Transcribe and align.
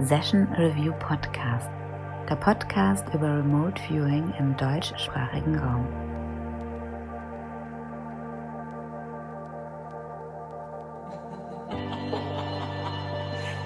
Session 0.00 0.48
Review 0.56 0.94
Podcast, 0.94 1.68
der 2.28 2.36
Podcast 2.36 3.04
über 3.12 3.36
Remote 3.36 3.80
Viewing 3.82 4.32
im 4.38 4.56
deutschsprachigen 4.56 5.58
Raum. 5.58 5.86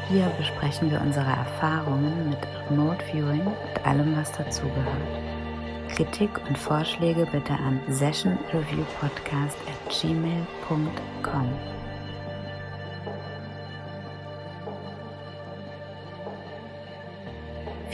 Hier 0.08 0.26
besprechen 0.36 0.90
wir 0.90 1.00
unsere 1.00 1.30
Erfahrungen 1.30 2.30
mit 2.30 2.38
Remote 2.68 3.04
Viewing 3.04 3.46
und 3.46 3.86
allem, 3.86 4.16
was 4.16 4.32
dazugehört. 4.32 4.86
Kritik 5.94 6.30
und 6.48 6.58
Vorschläge 6.58 7.24
bitte 7.30 7.52
an 7.52 7.80
sessionreviewpodcast 7.88 9.56
at 9.68 9.90
gmail.com. 9.90 11.48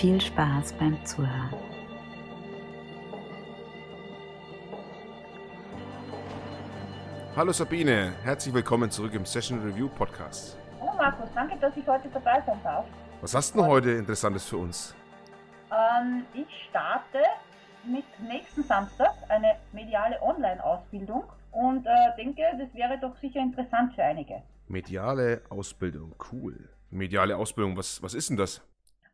Viel 0.02 0.20
Spaß 0.20 0.72
beim 0.80 0.98
Zuhören. 1.06 1.54
Hallo 7.36 7.52
Sabine, 7.52 8.12
herzlich 8.24 8.52
willkommen 8.52 8.90
zurück 8.90 9.14
im 9.14 9.24
Session 9.24 9.62
Review 9.62 9.88
Podcast. 9.88 10.58
Hallo 10.80 10.92
Markus, 10.96 11.28
danke, 11.36 11.56
dass 11.58 11.76
ich 11.76 11.86
heute 11.86 12.08
dabei 12.08 12.42
sein 12.44 12.58
darf. 12.64 12.84
Was 13.20 13.32
hast 13.32 13.54
du 13.54 13.58
denn 13.60 13.68
heute 13.68 13.90
Interessantes 13.92 14.44
für 14.44 14.56
uns? 14.56 14.92
Ähm, 15.70 16.24
ich 16.34 16.48
starte 16.68 17.20
mit 17.84 18.04
nächsten 18.28 18.64
Samstag 18.64 19.12
eine 19.28 19.54
mediale 19.70 20.20
Online-Ausbildung 20.20 21.22
und 21.52 21.86
äh, 21.86 22.16
denke, 22.16 22.42
das 22.58 22.74
wäre 22.74 22.98
doch 22.98 23.16
sicher 23.20 23.38
interessant 23.38 23.94
für 23.94 24.02
einige. 24.02 24.42
Mediale 24.66 25.42
Ausbildung, 25.48 26.16
cool. 26.32 26.70
Mediale 26.90 27.36
Ausbildung, 27.36 27.76
was, 27.76 28.02
was 28.02 28.14
ist 28.14 28.30
denn 28.30 28.36
das? 28.36 28.62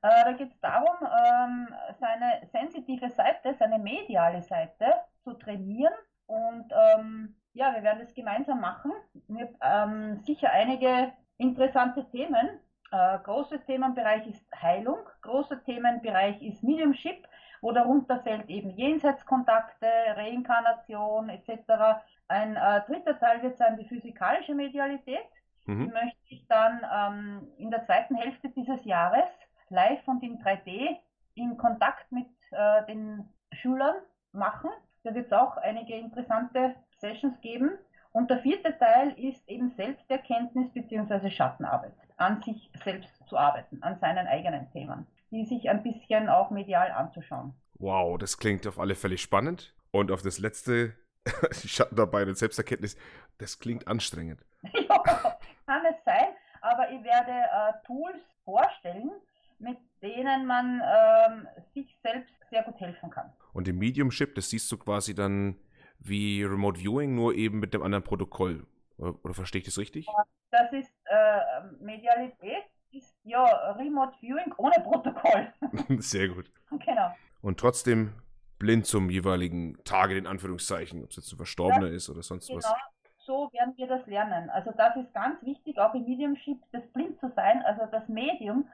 Äh, 0.02 0.24
da 0.24 0.32
geht 0.32 0.52
es 0.52 0.60
darum, 0.60 0.96
ähm, 1.02 1.68
seine 1.98 2.46
sensitive 2.52 3.10
Seite, 3.10 3.54
seine 3.54 3.78
mediale 3.78 4.42
Seite 4.42 4.94
zu 5.24 5.34
trainieren. 5.34 5.94
Und 6.26 6.72
ähm, 6.72 7.36
ja, 7.52 7.74
wir 7.74 7.82
werden 7.82 8.00
das 8.00 8.14
gemeinsam 8.14 8.60
machen. 8.60 8.92
Wir 9.26 9.48
ähm, 9.60 10.20
sicher 10.20 10.50
einige 10.52 11.12
interessante 11.38 12.08
Themen. 12.10 12.60
Äh, 12.92 13.18
großer 13.24 13.64
Themenbereich 13.64 14.26
ist 14.26 14.46
Heilung, 14.62 14.98
großer 15.22 15.62
Themenbereich 15.64 16.40
ist 16.42 16.62
Mediumship, 16.62 17.26
wo 17.60 17.72
darunter 17.72 18.20
fällt 18.20 18.48
eben 18.48 18.70
Jenseitskontakte, 18.70 19.86
Reinkarnation 20.16 21.28
etc. 21.28 22.02
Ein 22.28 22.56
äh, 22.56 22.82
dritter 22.86 23.18
Teil 23.18 23.42
wird 23.42 23.58
sein 23.58 23.76
die 23.76 23.88
physikalische 23.88 24.54
Medialität. 24.54 25.28
Mhm. 25.66 25.84
Die 25.84 25.92
möchte 25.92 26.18
ich 26.28 26.46
dann 26.46 26.80
ähm, 26.94 27.48
in 27.58 27.70
der 27.70 27.84
zweiten 27.84 28.14
Hälfte 28.14 28.48
dieses 28.50 28.84
Jahres 28.84 29.28
live 29.70 30.06
und 30.06 30.22
in 30.22 30.38
3D 30.38 30.96
in 31.34 31.56
Kontakt 31.56 32.10
mit 32.10 32.26
äh, 32.50 32.84
den 32.86 33.28
Schülern 33.52 33.96
machen. 34.32 34.70
Da 35.04 35.14
wird 35.14 35.26
es 35.26 35.32
auch 35.32 35.56
einige 35.58 35.94
interessante 35.94 36.74
Sessions 36.98 37.40
geben. 37.40 37.78
Und 38.12 38.30
der 38.30 38.38
vierte 38.40 38.76
Teil 38.78 39.12
ist 39.18 39.46
eben 39.48 39.70
Selbsterkenntnis 39.70 40.72
bzw. 40.72 41.30
Schattenarbeit, 41.30 41.94
an 42.16 42.42
sich 42.42 42.70
selbst 42.82 43.10
zu 43.28 43.36
arbeiten, 43.36 43.82
an 43.82 43.98
seinen 44.00 44.26
eigenen 44.26 44.70
Themen, 44.72 45.06
die 45.30 45.44
sich 45.44 45.68
ein 45.68 45.82
bisschen 45.82 46.28
auch 46.28 46.50
medial 46.50 46.90
anzuschauen. 46.90 47.54
Wow, 47.78 48.18
das 48.18 48.38
klingt 48.38 48.66
auf 48.66 48.78
alle 48.78 48.94
Fälle 48.94 49.18
spannend. 49.18 49.74
Und 49.90 50.10
auf 50.10 50.22
das 50.22 50.38
letzte, 50.38 50.94
die 51.62 51.68
Schattenarbeit 51.68 52.28
und 52.28 52.36
Selbsterkenntnis, 52.36 52.96
das 53.38 53.58
klingt 53.58 53.86
anstrengend. 53.86 54.44
ja, 54.72 54.98
kann 55.66 55.84
es 55.86 56.02
sein, 56.04 56.28
aber 56.60 56.90
ich 56.90 57.02
werde 57.04 57.30
äh, 57.30 57.86
Tools 57.86 58.20
vorstellen, 58.44 59.12
denen 60.28 60.46
man 60.46 60.82
ähm, 60.82 61.48
sich 61.74 61.98
selbst 62.02 62.32
sehr 62.50 62.62
gut 62.62 62.78
helfen 62.80 63.10
kann. 63.10 63.32
Und 63.52 63.68
im 63.68 63.78
Mediumship, 63.78 64.34
das 64.34 64.50
siehst 64.50 64.70
du 64.70 64.78
quasi 64.78 65.14
dann 65.14 65.56
wie 65.98 66.44
Remote 66.44 66.78
Viewing, 66.78 67.14
nur 67.14 67.34
eben 67.34 67.58
mit 67.58 67.74
dem 67.74 67.82
anderen 67.82 68.04
Protokoll. 68.04 68.66
Oder, 68.98 69.14
oder 69.24 69.34
verstehe 69.34 69.60
ich 69.60 69.64
das 69.64 69.78
richtig? 69.78 70.06
Das 70.50 70.72
ist 70.72 70.92
äh, 71.04 71.40
Medialität, 71.80 72.64
ist 72.92 73.16
ja 73.24 73.44
Remote 73.72 74.16
Viewing 74.20 74.54
ohne 74.56 74.76
Protokoll. 74.82 75.52
sehr 75.98 76.28
gut. 76.28 76.50
Genau. 76.70 77.14
Und 77.40 77.58
trotzdem 77.60 78.14
blind 78.58 78.86
zum 78.86 79.10
jeweiligen 79.10 79.82
Target 79.84 80.18
in 80.18 80.26
Anführungszeichen, 80.26 81.02
ob 81.04 81.10
es 81.10 81.16
jetzt 81.16 81.32
ein 81.32 81.36
Verstorbener 81.36 81.88
ist 81.88 82.08
oder 82.08 82.22
sonst 82.22 82.48
genau. 82.48 82.58
was 82.58 82.74
so 83.28 83.50
werden 83.52 83.76
wir 83.76 83.86
das 83.86 84.04
lernen. 84.06 84.48
Also 84.50 84.72
das 84.72 84.96
ist 84.96 85.12
ganz 85.12 85.40
wichtig, 85.42 85.78
auch 85.78 85.94
im 85.94 86.04
Mediumship, 86.04 86.58
das 86.72 86.82
blind 86.94 87.20
zu 87.20 87.30
sein. 87.36 87.62
Also 87.62 87.82
das 87.92 88.08
Medium 88.08 88.66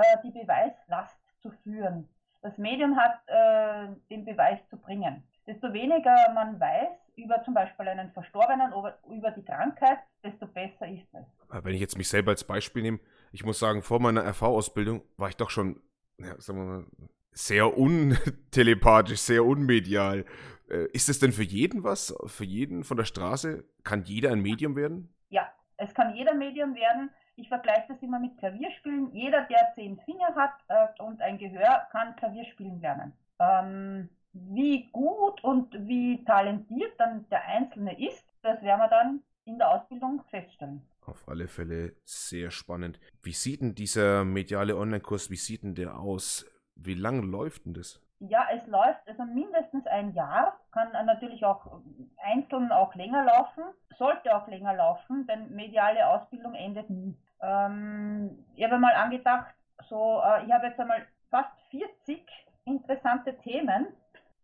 äh, 0.00 0.16
die 0.24 0.30
Beweislast 0.30 1.18
zu 1.40 1.50
führen. 1.62 2.08
Das 2.42 2.56
Medium 2.58 2.96
hat 2.96 3.20
äh, 3.26 3.88
den 4.10 4.24
Beweis 4.24 4.58
zu 4.70 4.76
bringen. 4.76 5.24
Desto 5.46 5.72
weniger 5.72 6.14
man 6.34 6.60
weiß 6.60 6.88
über 7.16 7.42
zum 7.42 7.54
Beispiel 7.54 7.88
einen 7.88 8.12
Verstorbenen 8.12 8.72
oder 8.72 8.98
über 9.10 9.30
die 9.30 9.44
Krankheit, 9.44 9.98
desto 10.22 10.46
besser 10.46 10.86
ist 10.86 11.08
es. 11.12 11.64
Wenn 11.64 11.74
ich 11.74 11.80
jetzt 11.80 11.98
mich 11.98 12.08
selber 12.08 12.30
als 12.30 12.44
Beispiel 12.44 12.82
nehme, 12.82 13.00
ich 13.32 13.44
muss 13.44 13.58
sagen, 13.58 13.82
vor 13.82 14.00
meiner 14.00 14.24
RV-Ausbildung 14.24 15.02
war 15.16 15.28
ich 15.28 15.36
doch 15.36 15.50
schon, 15.50 15.80
ja, 16.18 16.38
sagen 16.40 16.58
wir 16.58 16.64
mal, 16.64 16.86
sehr 17.32 17.76
untelepathisch, 17.76 19.20
sehr 19.20 19.44
unmedial. 19.44 20.24
Äh, 20.68 20.86
ist 20.92 21.08
es 21.08 21.18
denn 21.18 21.32
für 21.32 21.42
jeden 21.42 21.84
was? 21.84 22.14
Für 22.26 22.44
jeden 22.44 22.84
von 22.84 22.96
der 22.96 23.04
Straße? 23.04 23.64
Kann 23.84 24.02
jeder 24.04 24.30
ein 24.32 24.40
Medium 24.40 24.76
werden? 24.76 25.14
Ja, 25.28 25.50
es 25.76 25.94
kann 25.94 26.14
jeder 26.14 26.34
Medium 26.34 26.74
werden. 26.74 27.10
Ich 27.38 27.48
vergleiche 27.48 27.86
das 27.88 28.02
immer 28.02 28.18
mit 28.18 28.36
Klavierspielen. 28.38 29.14
Jeder, 29.14 29.42
der 29.42 29.72
zehn 29.76 29.96
Finger 30.00 30.34
hat 30.34 30.54
äh, 30.66 30.88
und 31.00 31.22
ein 31.22 31.38
Gehör, 31.38 31.86
kann 31.92 32.16
Klavierspielen 32.16 32.80
lernen. 32.80 33.12
Ähm, 33.38 34.08
wie 34.32 34.90
gut 34.90 35.44
und 35.44 35.72
wie 35.86 36.24
talentiert 36.24 36.98
dann 36.98 37.28
der 37.30 37.44
Einzelne 37.46 37.96
ist, 38.04 38.24
das 38.42 38.60
werden 38.62 38.80
wir 38.80 38.88
dann 38.88 39.22
in 39.44 39.56
der 39.56 39.70
Ausbildung 39.70 40.24
feststellen. 40.30 40.82
Auf 41.06 41.28
alle 41.28 41.46
Fälle 41.46 41.94
sehr 42.04 42.50
spannend. 42.50 42.98
Wie 43.22 43.32
sieht 43.32 43.60
denn 43.60 43.76
dieser 43.76 44.24
mediale 44.24 44.76
Online-Kurs, 44.76 45.30
wie 45.30 45.36
sieht 45.36 45.62
denn 45.62 45.76
der 45.76 45.96
aus? 45.96 46.44
Wie 46.74 46.94
lange 46.94 47.22
läuft 47.22 47.66
denn 47.66 47.74
das? 47.74 48.00
Ja, 48.18 48.48
es 48.52 48.66
läuft 48.66 49.06
also 49.06 49.22
mindestens 49.24 49.86
ein 49.86 50.12
Jahr, 50.12 50.58
kann 50.72 50.90
natürlich 51.06 51.44
auch 51.44 51.80
einzeln 52.16 52.72
auch 52.72 52.96
länger 52.96 53.24
laufen, 53.24 53.62
sollte 53.96 54.36
auch 54.36 54.48
länger 54.48 54.74
laufen, 54.74 55.24
denn 55.28 55.54
mediale 55.54 56.04
Ausbildung 56.08 56.54
endet 56.54 56.90
nie. 56.90 57.16
Ähm, 57.40 58.44
ich 58.54 58.64
habe 58.64 58.78
mal 58.78 58.94
angedacht, 58.94 59.54
so, 59.88 60.20
äh, 60.24 60.44
ich 60.44 60.52
habe 60.52 60.66
jetzt 60.66 60.80
einmal 60.80 61.06
fast 61.30 61.50
40 61.70 62.26
interessante 62.64 63.36
Themen. 63.38 63.86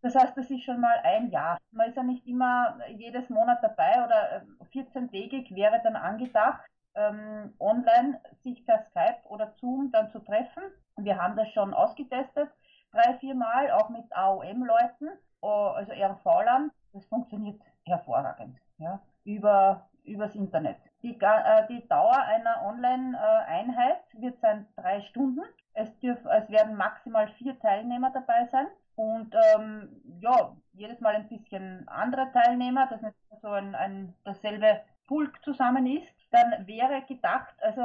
Das 0.01 0.15
heißt, 0.15 0.37
das 0.37 0.49
ist 0.51 0.63
schon 0.63 0.79
mal 0.79 0.99
ein 1.03 1.29
Jahr. 1.31 1.57
Man 1.71 1.89
ist 1.89 1.97
ja 1.97 2.03
nicht 2.03 2.27
immer 2.27 2.77
jedes 2.89 3.29
Monat 3.29 3.59
dabei 3.63 4.03
oder 4.05 4.43
14-tägig 4.71 5.51
äh, 5.51 5.55
wäre 5.55 5.81
dann 5.83 5.95
angedacht, 5.95 6.61
ähm, 6.95 7.53
online 7.59 8.21
sich 8.43 8.65
per 8.65 8.79
Skype 8.79 9.17
oder 9.25 9.51
Zoom 9.59 9.91
dann 9.91 10.11
zu 10.11 10.19
treffen. 10.19 10.63
Wir 10.97 11.17
haben 11.21 11.35
das 11.35 11.49
schon 11.51 11.73
ausgetestet 11.73 12.49
drei, 12.95 13.13
vier 13.15 13.35
Mal, 13.35 13.71
auch 13.71 13.89
mit 13.89 14.05
AOM-Leuten, 14.11 15.09
also 15.41 15.91
RV-Lern. 15.91 16.71
Das 16.93 17.05
funktioniert 17.07 17.61
hervorragend, 17.83 18.57
ja, 18.77 19.01
über, 19.25 19.89
übers 20.03 20.33
Internet. 20.35 20.77
Die, 21.05 21.15
äh, 21.21 21.67
die 21.67 21.87
Dauer 21.87 22.17
einer 22.17 22.65
Online-Einheit 22.65 24.01
wird 24.13 24.39
sein 24.39 24.65
drei 24.75 25.01
Stunden. 25.01 25.43
Es, 25.75 25.99
dürf, 25.99 26.17
es 26.25 26.49
werden 26.49 26.75
maximal 26.77 27.27
vier 27.33 27.59
Teilnehmer 27.59 28.09
dabei 28.09 28.47
sein. 28.51 28.65
Und 28.95 29.35
ähm, 29.53 30.01
ja, 30.19 30.55
jedes 30.73 30.99
Mal 31.01 31.13
ein 31.13 31.29
bisschen 31.29 31.87
andere 31.87 32.31
Teilnehmer, 32.31 32.87
dass 32.87 33.03
nicht 33.03 33.15
so 33.39 33.49
ein, 33.49 33.75
ein 33.75 34.15
dasselbe 34.23 34.81
Pulk 35.07 35.43
zusammen 35.43 35.85
ist. 35.85 36.07
Dann 36.31 36.65
wäre 36.65 37.03
gedacht, 37.03 37.53
also 37.61 37.83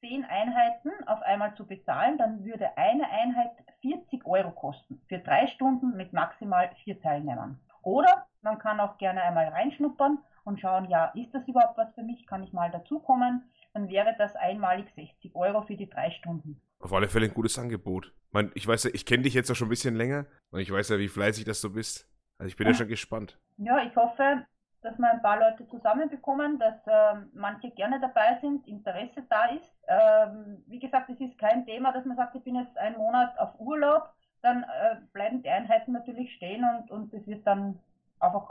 zehn 0.00 0.24
Einheiten 0.24 0.92
auf 1.06 1.20
einmal 1.20 1.54
zu 1.54 1.66
bezahlen, 1.66 2.16
dann 2.16 2.42
würde 2.42 2.74
eine 2.78 3.06
Einheit 3.10 3.50
40 3.82 4.24
Euro 4.24 4.50
kosten 4.50 5.02
für 5.08 5.18
drei 5.18 5.46
Stunden 5.48 5.94
mit 5.94 6.14
maximal 6.14 6.70
vier 6.84 6.98
Teilnehmern. 7.02 7.60
Oder 7.82 8.26
man 8.40 8.58
kann 8.58 8.80
auch 8.80 8.96
gerne 8.96 9.20
einmal 9.20 9.48
reinschnuppern 9.48 10.18
und 10.44 10.60
schauen, 10.60 10.88
ja, 10.88 11.06
ist 11.14 11.32
das 11.32 11.46
überhaupt 11.46 11.78
was 11.78 11.94
für 11.94 12.02
mich? 12.02 12.26
Kann 12.26 12.42
ich 12.42 12.52
mal 12.52 12.70
dazukommen? 12.70 13.42
Dann 13.74 13.88
wäre 13.88 14.14
das 14.18 14.34
einmalig 14.36 14.86
60 14.94 15.34
Euro 15.34 15.62
für 15.62 15.76
die 15.76 15.88
drei 15.88 16.10
Stunden. 16.10 16.60
Auf 16.78 16.92
alle 16.92 17.08
Fälle 17.08 17.26
ein 17.26 17.34
gutes 17.34 17.58
Angebot. 17.58 18.12
Ich, 18.54 18.66
weiß 18.66 18.84
ja, 18.84 18.90
ich 18.92 19.06
kenne 19.06 19.22
dich 19.22 19.34
jetzt 19.34 19.50
auch 19.50 19.54
schon 19.54 19.68
ein 19.68 19.70
bisschen 19.70 19.94
länger 19.94 20.26
und 20.50 20.60
ich 20.60 20.70
weiß 20.70 20.90
ja, 20.90 20.98
wie 20.98 21.08
fleißig 21.08 21.44
das 21.44 21.60
du 21.60 21.72
bist. 21.72 22.08
Also 22.38 22.48
ich 22.48 22.56
bin 22.56 22.66
ja 22.66 22.74
schon 22.74 22.88
gespannt. 22.88 23.38
Ja, 23.58 23.82
ich 23.82 23.94
hoffe, 23.94 24.44
dass 24.82 24.98
wir 24.98 25.10
ein 25.10 25.22
paar 25.22 25.38
Leute 25.38 25.66
zusammenbekommen, 25.68 26.58
dass 26.58 26.74
äh, 26.86 27.20
manche 27.34 27.70
gerne 27.70 28.00
dabei 28.00 28.38
sind, 28.40 28.66
Interesse 28.66 29.22
da 29.28 29.46
ist. 29.46 29.70
Ähm, 29.86 30.64
wie 30.66 30.80
gesagt, 30.80 31.08
es 31.08 31.20
ist 31.20 31.38
kein 31.38 31.64
Thema, 31.64 31.92
dass 31.92 32.04
man 32.04 32.16
sagt, 32.16 32.34
ich 32.34 32.42
bin 32.42 32.56
jetzt 32.56 32.76
einen 32.76 32.98
Monat 32.98 33.38
auf 33.38 33.58
Urlaub, 33.58 34.10
dann 34.42 34.64
äh, 34.64 34.96
bleiben 35.12 35.42
die 35.42 35.48
Einheiten 35.48 35.92
natürlich 35.92 36.34
stehen 36.34 36.64
und, 36.64 36.90
und 36.90 37.14
es 37.14 37.26
wird 37.26 37.46
dann 37.46 37.78
einfach 38.18 38.50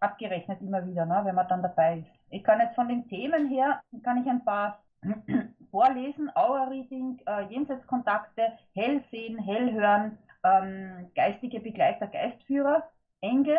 abgerechnet 0.00 0.60
immer 0.60 0.86
wieder, 0.86 1.06
ne, 1.06 1.20
wenn 1.24 1.34
man 1.34 1.48
dann 1.48 1.62
dabei 1.62 1.98
ist. 1.98 2.10
Ich 2.30 2.44
kann 2.44 2.60
jetzt 2.60 2.74
von 2.74 2.88
den 2.88 3.08
Themen 3.08 3.48
her, 3.48 3.80
kann 4.02 4.22
ich 4.22 4.28
ein 4.28 4.44
paar 4.44 4.82
Vorlesen, 5.70 6.30
Aura-Reading, 6.34 7.20
äh, 7.26 7.42
Jenseitskontakte, 7.50 8.52
Hellsehen, 8.74 9.38
Hellhören, 9.38 10.18
ähm, 10.44 11.10
geistige 11.14 11.60
Begleiter, 11.60 12.06
Geistführer, 12.06 12.84
Engel, 13.20 13.58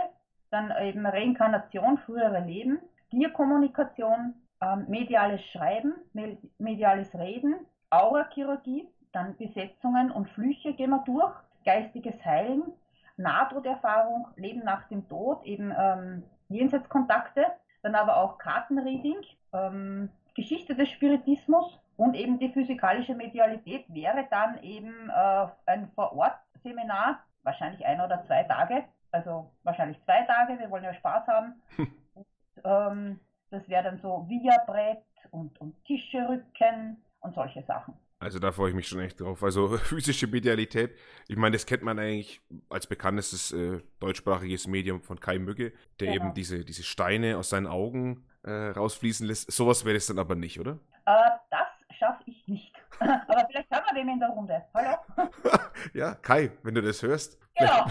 dann 0.51 0.73
eben 0.81 1.05
Reinkarnation, 1.05 1.97
frühere 1.99 2.39
Leben, 2.39 2.79
Tierkommunikation, 3.11 4.33
ähm, 4.61 4.85
mediales 4.87 5.41
Schreiben, 5.51 5.93
mediales 6.57 7.13
Reden, 7.15 7.55
Aurachirurgie, 7.89 8.87
dann 9.11 9.35
Besetzungen 9.37 10.11
und 10.11 10.29
Flüche 10.31 10.73
gehen 10.73 10.91
wir 10.91 11.03
durch, 11.05 11.33
geistiges 11.65 12.23
Heilen, 12.23 12.63
Nahtoderfahrung, 13.19 14.27
Leben 14.35 14.63
nach 14.63 14.87
dem 14.87 15.07
Tod, 15.07 15.43
eben 15.43 15.73
ähm, 15.77 16.23
Jenseitskontakte, 16.47 17.45
dann 17.81 17.95
aber 17.95 18.17
auch 18.17 18.37
Kartenreading, 18.37 19.17
ähm, 19.53 20.09
Geschichte 20.35 20.75
des 20.75 20.89
Spiritismus 20.89 21.79
und 21.97 22.15
eben 22.15 22.39
die 22.39 22.49
physikalische 22.49 23.13
Medialität 23.13 23.85
wäre 23.93 24.25
dann 24.31 24.61
eben 24.63 25.09
äh, 25.09 25.47
ein 25.65 25.89
Vor-Ort-Seminar, 25.95 27.19
wahrscheinlich 27.43 27.85
ein 27.85 27.99
oder 28.01 28.23
zwei 28.25 28.43
Tage, 28.43 28.85
also 29.11 29.51
wahrscheinlich 29.63 30.01
zwei 30.03 30.23
Tage, 30.23 30.57
wir 30.59 30.71
wollen 30.71 30.83
ja 30.83 30.93
Spaß 30.93 31.27
haben. 31.27 31.61
und, 32.13 32.25
ähm, 32.63 33.19
das 33.51 33.67
wäre 33.67 33.83
dann 33.83 33.97
so 33.97 34.25
Via-Brett 34.29 35.03
und, 35.31 35.59
und 35.59 35.83
Tischrücken 35.85 37.03
und 37.19 37.33
solche 37.33 37.63
Sachen. 37.63 37.95
Also 38.21 38.37
da 38.37 38.51
freue 38.51 38.69
ich 38.69 38.75
mich 38.75 38.87
schon 38.87 38.99
echt 38.99 39.21
drauf. 39.21 39.41
Also 39.43 39.69
physische 39.77 40.27
Medialität, 40.27 40.95
ich 41.29 41.37
meine, 41.37 41.53
das 41.55 41.65
kennt 41.65 41.83
man 41.83 41.97
eigentlich 41.99 42.41
als 42.69 42.85
bekanntes 42.85 43.51
äh, 43.53 43.79
deutschsprachiges 43.99 44.67
Medium 44.67 45.01
von 45.01 45.19
Kai 45.19 45.39
Mügge, 45.39 45.71
der 45.99 46.11
genau. 46.11 46.25
eben 46.25 46.33
diese, 46.33 46.65
diese 46.65 46.83
Steine 46.83 47.37
aus 47.37 47.49
seinen 47.49 47.67
Augen 47.67 48.25
äh, 48.43 48.51
rausfließen 48.51 49.25
lässt. 49.25 49.51
Sowas 49.51 49.85
wäre 49.85 49.95
es 49.95 50.07
dann 50.07 50.19
aber 50.19 50.35
nicht, 50.35 50.59
oder? 50.59 50.79
Äh, 51.05 51.29
das 51.49 51.97
schaffe 51.97 52.23
ich 52.25 52.45
nicht. 52.45 52.75
aber 52.99 53.47
vielleicht 53.49 53.71
haben 53.71 53.85
wir 53.85 54.03
den 54.03 54.09
in 54.09 54.19
der 54.19 54.29
Runde. 54.29 54.65
Hallo? 54.73 54.97
ja, 55.93 56.15
Kai, 56.15 56.51
wenn 56.63 56.75
du 56.75 56.81
das 56.81 57.01
hörst. 57.01 57.39
Genau. 57.57 57.85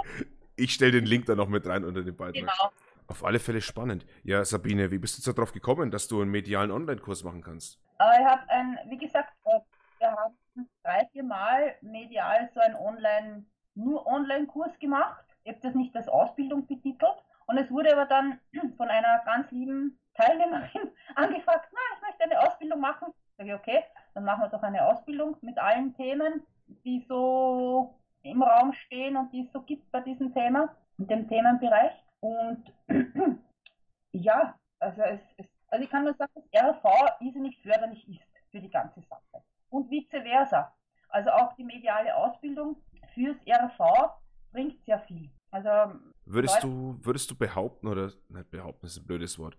Ich 0.56 0.74
stelle 0.74 0.92
den 0.92 1.06
Link 1.06 1.26
dann 1.26 1.36
noch 1.36 1.48
mit 1.48 1.66
rein 1.66 1.84
unter 1.84 2.02
dem 2.02 2.16
Beitrag. 2.16 2.34
Genau. 2.34 2.70
Auf 3.06 3.24
alle 3.24 3.38
Fälle 3.38 3.60
spannend. 3.60 4.06
Ja, 4.24 4.44
Sabine, 4.44 4.90
wie 4.90 4.98
bist 4.98 5.24
du 5.24 5.32
darauf 5.32 5.52
gekommen, 5.52 5.90
dass 5.90 6.08
du 6.08 6.20
einen 6.20 6.30
medialen 6.30 6.70
Online-Kurs 6.70 7.22
machen 7.22 7.42
kannst? 7.42 7.78
Äh, 8.00 8.20
ich 8.20 8.26
habe 8.26 8.48
ein, 8.48 8.78
wie 8.88 8.98
gesagt, 8.98 9.32
äh, 9.44 9.60
wir 9.98 10.10
haben 10.10 10.34
drei, 10.82 11.06
vier 11.12 11.22
Mal 11.22 11.76
medial 11.82 12.50
so 12.54 12.60
einen 12.60 12.76
Online, 12.76 13.44
nur 13.74 14.06
Online-Kurs 14.06 14.78
gemacht. 14.78 15.24
Ich 15.44 15.52
habe 15.52 15.60
das 15.62 15.74
nicht 15.74 15.94
als 15.94 16.08
Ausbildung 16.08 16.66
betitelt, 16.66 17.22
und 17.46 17.58
es 17.58 17.70
wurde 17.70 17.92
aber 17.92 18.06
dann 18.06 18.40
von 18.76 18.88
einer 18.88 19.22
ganz 19.24 19.50
lieben 19.50 19.98
Teilnehmerin 20.14 20.90
angefragt, 21.14 21.68
na, 21.72 21.80
ich 21.96 22.02
möchte 22.02 22.24
eine 22.24 22.40
Ausbildung 22.40 22.80
machen. 22.80 23.12
Sag 23.36 23.46
ich, 23.46 23.54
okay, 23.54 23.84
dann 24.14 24.24
machen 24.24 24.42
wir 24.42 24.48
doch 24.48 24.62
eine 24.62 24.86
Ausbildung 24.86 25.36
mit 25.40 25.58
allen 25.58 25.94
Themen, 25.96 26.42
die 26.84 27.04
so 27.08 27.98
im 28.22 28.42
Raum 28.42 28.72
stehen 28.72 29.16
und 29.16 29.32
die 29.32 29.46
es 29.46 29.52
so 29.52 29.60
gibt 29.62 29.90
bei 29.90 30.00
diesem 30.00 30.32
Thema, 30.32 30.74
in 30.98 31.06
dem 31.08 31.28
Themenbereich. 31.28 31.92
Und 32.20 32.72
ja, 34.12 34.54
also, 34.78 35.02
es, 35.02 35.20
es, 35.36 35.46
also 35.68 35.84
ich 35.84 35.90
kann 35.90 36.04
nur 36.04 36.14
sagen, 36.14 36.32
dass 36.34 36.62
RV 36.62 37.20
irrsinnig 37.20 37.60
förderlich 37.62 38.08
ist 38.08 38.50
für 38.50 38.60
die 38.60 38.70
ganze 38.70 39.00
Sache. 39.02 39.42
Und 39.70 39.90
vice 39.90 40.08
versa. 40.10 40.72
Also 41.08 41.30
auch 41.30 41.54
die 41.54 41.64
mediale 41.64 42.14
Ausbildung 42.16 42.76
fürs 43.14 43.36
RV 43.46 44.18
bringt 44.52 44.84
sehr 44.84 45.00
viel. 45.00 45.30
Also 45.50 45.68
Würdest 46.26 46.62
du, 46.62 46.98
würdest 47.02 47.30
du 47.30 47.34
behaupten, 47.34 47.86
oder 47.86 48.10
nicht 48.28 48.50
behaupten, 48.50 48.86
ist 48.86 48.98
ein 48.98 49.06
blödes 49.06 49.38
Wort, 49.38 49.56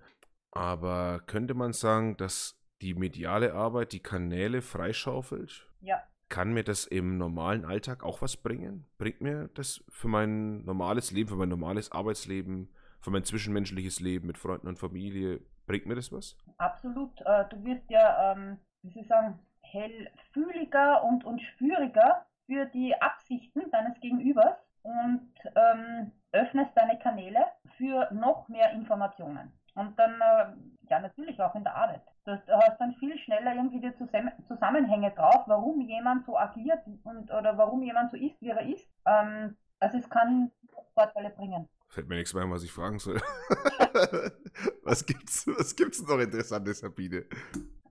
aber 0.51 1.21
könnte 1.27 1.53
man 1.53 1.73
sagen, 1.73 2.17
dass 2.17 2.59
die 2.81 2.93
mediale 2.93 3.53
Arbeit 3.53 3.93
die 3.93 4.01
Kanäle 4.01 4.61
freischaufelt? 4.61 5.67
Ja. 5.81 6.01
Kann 6.27 6.53
mir 6.53 6.63
das 6.63 6.85
im 6.85 7.17
normalen 7.17 7.65
Alltag 7.65 8.03
auch 8.03 8.21
was 8.21 8.35
bringen? 8.37 8.85
Bringt 8.97 9.21
mir 9.21 9.49
das 9.53 9.83
für 9.89 10.07
mein 10.07 10.65
normales 10.65 11.11
Leben, 11.11 11.29
für 11.29 11.35
mein 11.35 11.49
normales 11.49 11.91
Arbeitsleben, 11.91 12.73
für 12.99 13.11
mein 13.11 13.23
zwischenmenschliches 13.23 13.99
Leben 13.99 14.25
mit 14.25 14.37
Freunden 14.37 14.67
und 14.67 14.79
Familie, 14.79 15.41
bringt 15.67 15.85
mir 15.85 15.95
das 15.95 16.11
was? 16.11 16.35
Absolut. 16.57 17.11
Äh, 17.21 17.45
du 17.49 17.63
wirst 17.63 17.89
ja, 17.89 18.33
ähm, 18.33 18.57
wie 18.81 18.91
Sie 18.91 19.07
sagen, 19.07 19.39
hellfühliger 19.61 21.03
und, 21.03 21.23
und 21.25 21.41
spüriger 21.41 22.25
für 22.45 22.65
die 22.65 22.95
Absichten 22.99 23.69
deines 23.71 23.99
Gegenübers 23.99 24.57
und 24.83 25.31
ähm, 25.55 26.11
öffnest 26.35 26.71
deine 26.75 26.99
Kanäle 26.99 27.45
für 27.77 28.07
noch 28.13 28.47
mehr 28.47 28.71
Informationen. 28.71 29.51
Und 29.75 29.97
dann, 29.99 30.13
äh, 30.21 30.89
ja, 30.89 30.99
natürlich 30.99 31.41
auch 31.41 31.55
in 31.55 31.63
der 31.63 31.75
Arbeit. 31.75 32.01
Du 32.25 32.31
hast 32.31 32.79
dann 32.79 32.95
viel 32.95 33.17
schneller 33.19 33.53
irgendwie 33.55 33.81
die 33.81 33.93
Zusammenhänge 34.47 35.11
drauf, 35.11 35.43
warum 35.47 35.81
jemand 35.81 36.25
so 36.25 36.37
agiert 36.37 36.79
und 37.03 37.31
oder 37.31 37.57
warum 37.57 37.83
jemand 37.83 38.11
so 38.11 38.17
ist, 38.17 38.41
wie 38.41 38.49
er 38.49 38.61
ist. 38.61 38.87
Ähm, 39.05 39.55
also 39.79 39.97
es 39.97 40.09
kann 40.09 40.51
Vorteile 40.93 41.29
bringen. 41.29 41.67
Fällt 41.89 42.07
mir 42.07 42.15
nichts 42.15 42.33
mehr, 42.33 42.49
was 42.49 42.63
ich 42.63 42.71
fragen 42.71 42.99
soll. 42.99 43.17
was 44.83 45.05
gibt's, 45.05 45.45
was 45.47 45.75
gibt's 45.75 46.01
noch 46.07 46.19
Interessantes, 46.19 46.79
Sabine? 46.79 47.25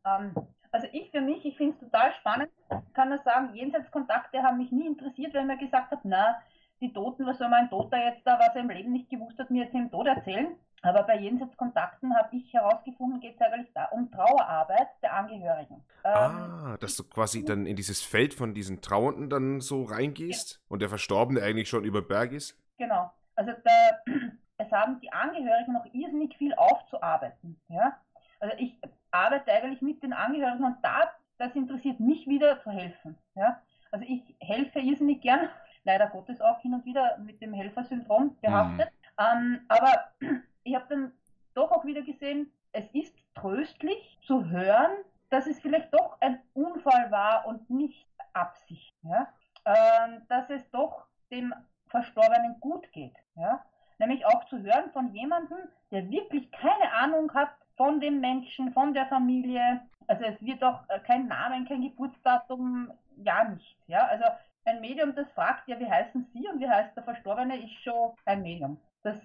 Ähm, 0.04 0.34
also 0.72 0.88
ich 0.92 1.10
für 1.10 1.20
mich, 1.20 1.44
ich 1.44 1.56
finde 1.56 1.74
es 1.74 1.80
total 1.80 2.12
spannend. 2.20 2.50
Ich 2.88 2.94
kann 2.94 3.10
nur 3.10 3.20
sagen, 3.24 3.54
Jenseitskontakte 3.54 4.42
haben 4.42 4.58
mich 4.58 4.72
nie 4.72 4.86
interessiert, 4.86 5.34
weil 5.34 5.44
man 5.44 5.58
gesagt 5.58 5.92
hat, 5.92 6.00
na, 6.02 6.36
die 6.80 6.92
Toten, 6.92 7.26
was 7.26 7.38
soll 7.38 7.48
mein 7.48 7.70
Toter 7.70 7.98
jetzt 7.98 8.26
da, 8.26 8.38
was 8.38 8.54
er 8.54 8.62
im 8.62 8.70
Leben 8.70 8.92
nicht 8.92 9.10
gewusst 9.10 9.38
hat, 9.38 9.50
mir 9.50 9.64
jetzt 9.64 9.74
im 9.74 9.90
Tod 9.90 10.06
erzählen. 10.06 10.56
Aber 10.84 11.02
bei 11.04 11.16
Jenseitskontakten 11.18 12.14
habe 12.14 12.36
ich 12.36 12.52
herausgefunden, 12.52 13.18
geht 13.18 13.36
es 13.36 13.40
eigentlich 13.40 13.72
da 13.72 13.86
um 13.86 14.10
Trauerarbeit 14.10 14.88
der 15.02 15.14
Angehörigen. 15.14 15.82
Ähm, 16.04 16.12
ah, 16.12 16.76
dass 16.78 16.96
du 16.96 17.04
quasi 17.04 17.42
dann 17.42 17.64
in 17.64 17.74
dieses 17.74 18.02
Feld 18.02 18.34
von 18.34 18.52
diesen 18.52 18.82
Trauernden 18.82 19.30
dann 19.30 19.60
so 19.62 19.84
reingehst 19.84 20.52
ja. 20.52 20.58
und 20.68 20.82
der 20.82 20.90
Verstorbene 20.90 21.42
eigentlich 21.42 21.70
schon 21.70 21.84
über 21.84 22.02
Berg 22.02 22.32
ist? 22.32 22.60
Genau. 22.76 23.10
Also 23.34 23.52
da, 23.64 24.12
es 24.58 24.70
haben 24.70 25.00
die 25.00 25.10
Angehörigen 25.10 25.72
noch 25.72 25.86
irrsinnig 25.86 26.36
viel 26.36 26.52
aufzuarbeiten. 26.54 27.58
Ja? 27.68 27.98
Also 28.40 28.54
ich 28.58 28.78
arbeite 29.10 29.52
eigentlich 29.52 29.80
mit 29.80 30.02
den 30.02 30.12
Angehörigen 30.12 30.64
und 30.64 30.76
da, 30.82 31.10
das 31.38 31.54
interessiert 31.54 31.98
mich 31.98 32.26
wieder 32.26 32.62
zu 32.62 32.70
helfen. 32.70 33.16
Ja? 33.34 33.62
Also 33.90 34.04
ich 34.06 34.22
helfe 34.40 34.80
irrsinnig 34.80 35.22
gern 35.22 35.48
leider 35.84 36.08
Gottes 36.08 36.40
auch 36.40 36.60
hin 36.60 36.74
und 36.74 36.84
wieder 36.84 37.18
mit 37.18 37.40
dem 37.40 37.52
Helfersyndrom 37.52 38.36
behaftet. 38.40 38.90
Mhm. 39.18 39.24
Ähm, 39.24 39.60
aber 39.68 40.04
ich 40.64 40.74
habe 40.74 40.86
dann 40.88 41.12
doch 41.54 41.70
auch 41.70 41.84
wieder 41.84 42.02
gesehen, 42.02 42.50
es 42.72 42.84
ist 42.92 43.14
tröstlich 43.34 44.18
zu 44.26 44.48
hören, 44.50 44.90
dass 45.30 45.46
es 45.46 45.60
vielleicht 45.60 45.92
doch 45.94 46.16
ein 46.20 46.40
Unfall 46.54 47.10
war 47.10 47.46
und 47.46 47.68
nicht 47.70 48.06
Absicht. 48.32 48.94
Ja? 49.02 49.28
Ähm, 49.64 50.22
dass 50.28 50.50
es 50.50 50.68
doch 50.70 51.06
dem 51.30 51.54
Verstorbenen 51.88 52.58
gut 52.60 52.90
geht. 52.92 53.14
Ja? 53.36 53.64
Nämlich 53.98 54.26
auch 54.26 54.44
zu 54.46 54.60
hören 54.62 54.90
von 54.92 55.14
jemandem, 55.14 55.58
der 55.90 56.10
wirklich 56.10 56.50
keine 56.50 56.92
Ahnung 56.92 57.32
hat 57.34 57.50
von 57.76 58.00
dem 58.00 58.20
Menschen, 58.20 58.72
von 58.72 58.94
der 58.94 59.06
Familie. 59.06 59.80
Also 60.06 60.24
es 60.24 60.40
wird 60.42 60.62
auch 60.62 60.80
äh, 60.88 61.00
kein 61.00 61.28
Name, 61.28 61.64
kein 61.64 61.82
Geburtsdatum, 61.82 62.92
ja 63.16 63.44
nicht. 63.44 63.76
Ja? 63.86 64.06
Also 64.06 64.24
ein 64.64 64.80
Medium, 64.80 65.14
das 65.14 65.30
fragt, 65.32 65.68
ja, 65.68 65.73
wie 65.84 65.90
heißen 65.90 66.26
Sie 66.32 66.48
und 66.48 66.60
wie 66.60 66.68
heißt 66.68 66.96
der 66.96 67.04
Verstorbene, 67.04 67.62
ist 67.62 67.74
schon 67.82 68.12
ein 68.24 68.42
Medium. 68.42 68.78
Das, 69.02 69.16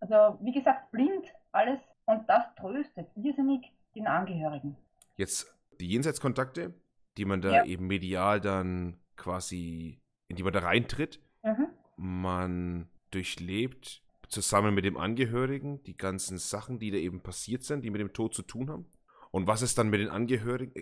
also 0.00 0.38
wie 0.42 0.52
gesagt, 0.52 0.90
blind 0.90 1.26
alles 1.52 1.80
und 2.06 2.28
das 2.28 2.44
tröstet 2.56 3.08
irrsinnig 3.16 3.72
den 3.94 4.06
Angehörigen. 4.06 4.76
Jetzt 5.16 5.54
die 5.80 5.88
Jenseitskontakte, 5.88 6.74
die 7.16 7.24
man 7.24 7.40
da 7.40 7.50
ja. 7.50 7.64
eben 7.64 7.86
medial 7.86 8.40
dann 8.40 9.00
quasi, 9.16 10.00
in 10.28 10.36
die 10.36 10.42
man 10.42 10.52
da 10.52 10.60
reintritt. 10.60 11.20
Mhm. 11.42 11.68
Man 11.96 12.88
durchlebt 13.10 14.02
zusammen 14.28 14.74
mit 14.74 14.84
dem 14.84 14.96
Angehörigen 14.96 15.82
die 15.82 15.96
ganzen 15.96 16.38
Sachen, 16.38 16.78
die 16.78 16.90
da 16.90 16.98
eben 16.98 17.22
passiert 17.22 17.64
sind, 17.64 17.82
die 17.84 17.90
mit 17.90 18.00
dem 18.00 18.12
Tod 18.12 18.34
zu 18.34 18.42
tun 18.42 18.70
haben. 18.70 18.86
Und 19.30 19.46
was 19.46 19.62
ist 19.62 19.78
dann 19.78 19.90
mit 19.90 20.00
den 20.00 20.08
Angehörigen? 20.08 20.72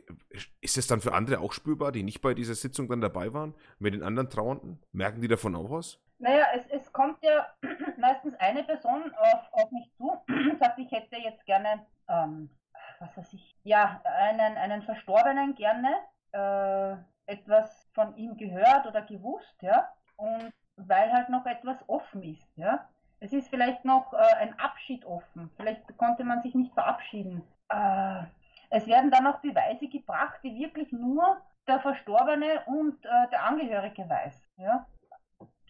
Ist 0.60 0.78
es 0.78 0.86
dann 0.86 1.00
für 1.00 1.12
andere 1.12 1.40
auch 1.40 1.52
spürbar, 1.52 1.92
die 1.92 2.02
nicht 2.02 2.22
bei 2.22 2.34
dieser 2.34 2.54
Sitzung 2.54 2.88
dann 2.88 3.00
dabei 3.00 3.32
waren, 3.34 3.54
mit 3.78 3.94
den 3.94 4.02
anderen 4.02 4.30
Trauernden? 4.30 4.82
Merken 4.92 5.20
die 5.20 5.28
davon 5.28 5.54
auch 5.54 5.70
was? 5.70 6.00
Naja, 6.18 6.46
es, 6.54 6.66
es 6.68 6.92
kommt 6.92 7.22
ja 7.22 7.46
meistens 7.98 8.34
eine 8.36 8.64
Person 8.64 9.12
auf, 9.14 9.52
auf 9.52 9.70
mich 9.70 9.90
zu 9.96 10.10
und 10.28 10.58
sagt, 10.58 10.78
ich 10.78 10.90
hätte 10.90 11.16
jetzt 11.16 11.44
gerne, 11.46 11.86
ähm, 12.08 12.50
was 12.98 13.16
weiß 13.16 13.32
ich, 13.34 13.54
ja, 13.62 14.00
einen, 14.04 14.56
einen 14.56 14.82
Verstorbenen 14.82 15.54
gerne, 15.54 15.94
äh, 16.32 16.96
etwas 17.26 17.88
von 17.92 18.16
ihm 18.16 18.36
gehört 18.36 18.86
oder 18.86 19.02
gewusst, 19.02 19.56
ja, 19.60 19.88
und 20.16 20.52
weil 20.76 21.12
halt 21.12 21.28
noch 21.28 21.46
etwas 21.46 21.76
offen 21.88 22.22
ist, 22.22 22.48
ja. 22.56 22.88
Es 23.20 23.32
ist 23.32 23.48
vielleicht 23.48 23.84
noch 23.84 24.12
äh, 24.12 24.34
ein 24.36 24.58
Abschied 24.58 25.04
offen, 25.04 25.50
vielleicht 25.56 25.96
konnte 25.98 26.24
man 26.24 26.40
sich 26.42 26.54
nicht 26.54 26.72
verabschieden. 26.72 27.42
Äh, 27.68 28.22
es 28.70 28.86
werden 28.86 29.10
dann 29.10 29.26
auch 29.26 29.40
Beweise 29.40 29.88
gebracht, 29.88 30.40
die 30.42 30.54
wirklich 30.58 30.92
nur 30.92 31.38
der 31.66 31.80
Verstorbene 31.80 32.62
und 32.66 33.04
äh, 33.04 33.28
der 33.30 33.44
Angehörige 33.44 34.08
weiß, 34.08 34.42
ja. 34.56 34.86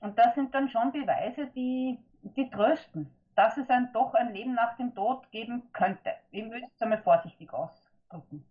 Und 0.00 0.18
das 0.18 0.34
sind 0.34 0.54
dann 0.54 0.68
schon 0.68 0.92
Beweise, 0.92 1.46
die, 1.56 1.98
die 2.22 2.48
trösten, 2.50 3.10
dass 3.34 3.56
es 3.56 3.68
ein, 3.68 3.90
doch 3.92 4.14
ein 4.14 4.32
Leben 4.32 4.54
nach 4.54 4.76
dem 4.76 4.94
Tod 4.94 5.30
geben 5.32 5.62
könnte. 5.72 6.10
Ich 6.30 6.44
würde 6.44 6.66
es 6.74 6.82
einmal 6.82 7.02
vorsichtig 7.02 7.52
ausdrücken. 7.52 8.44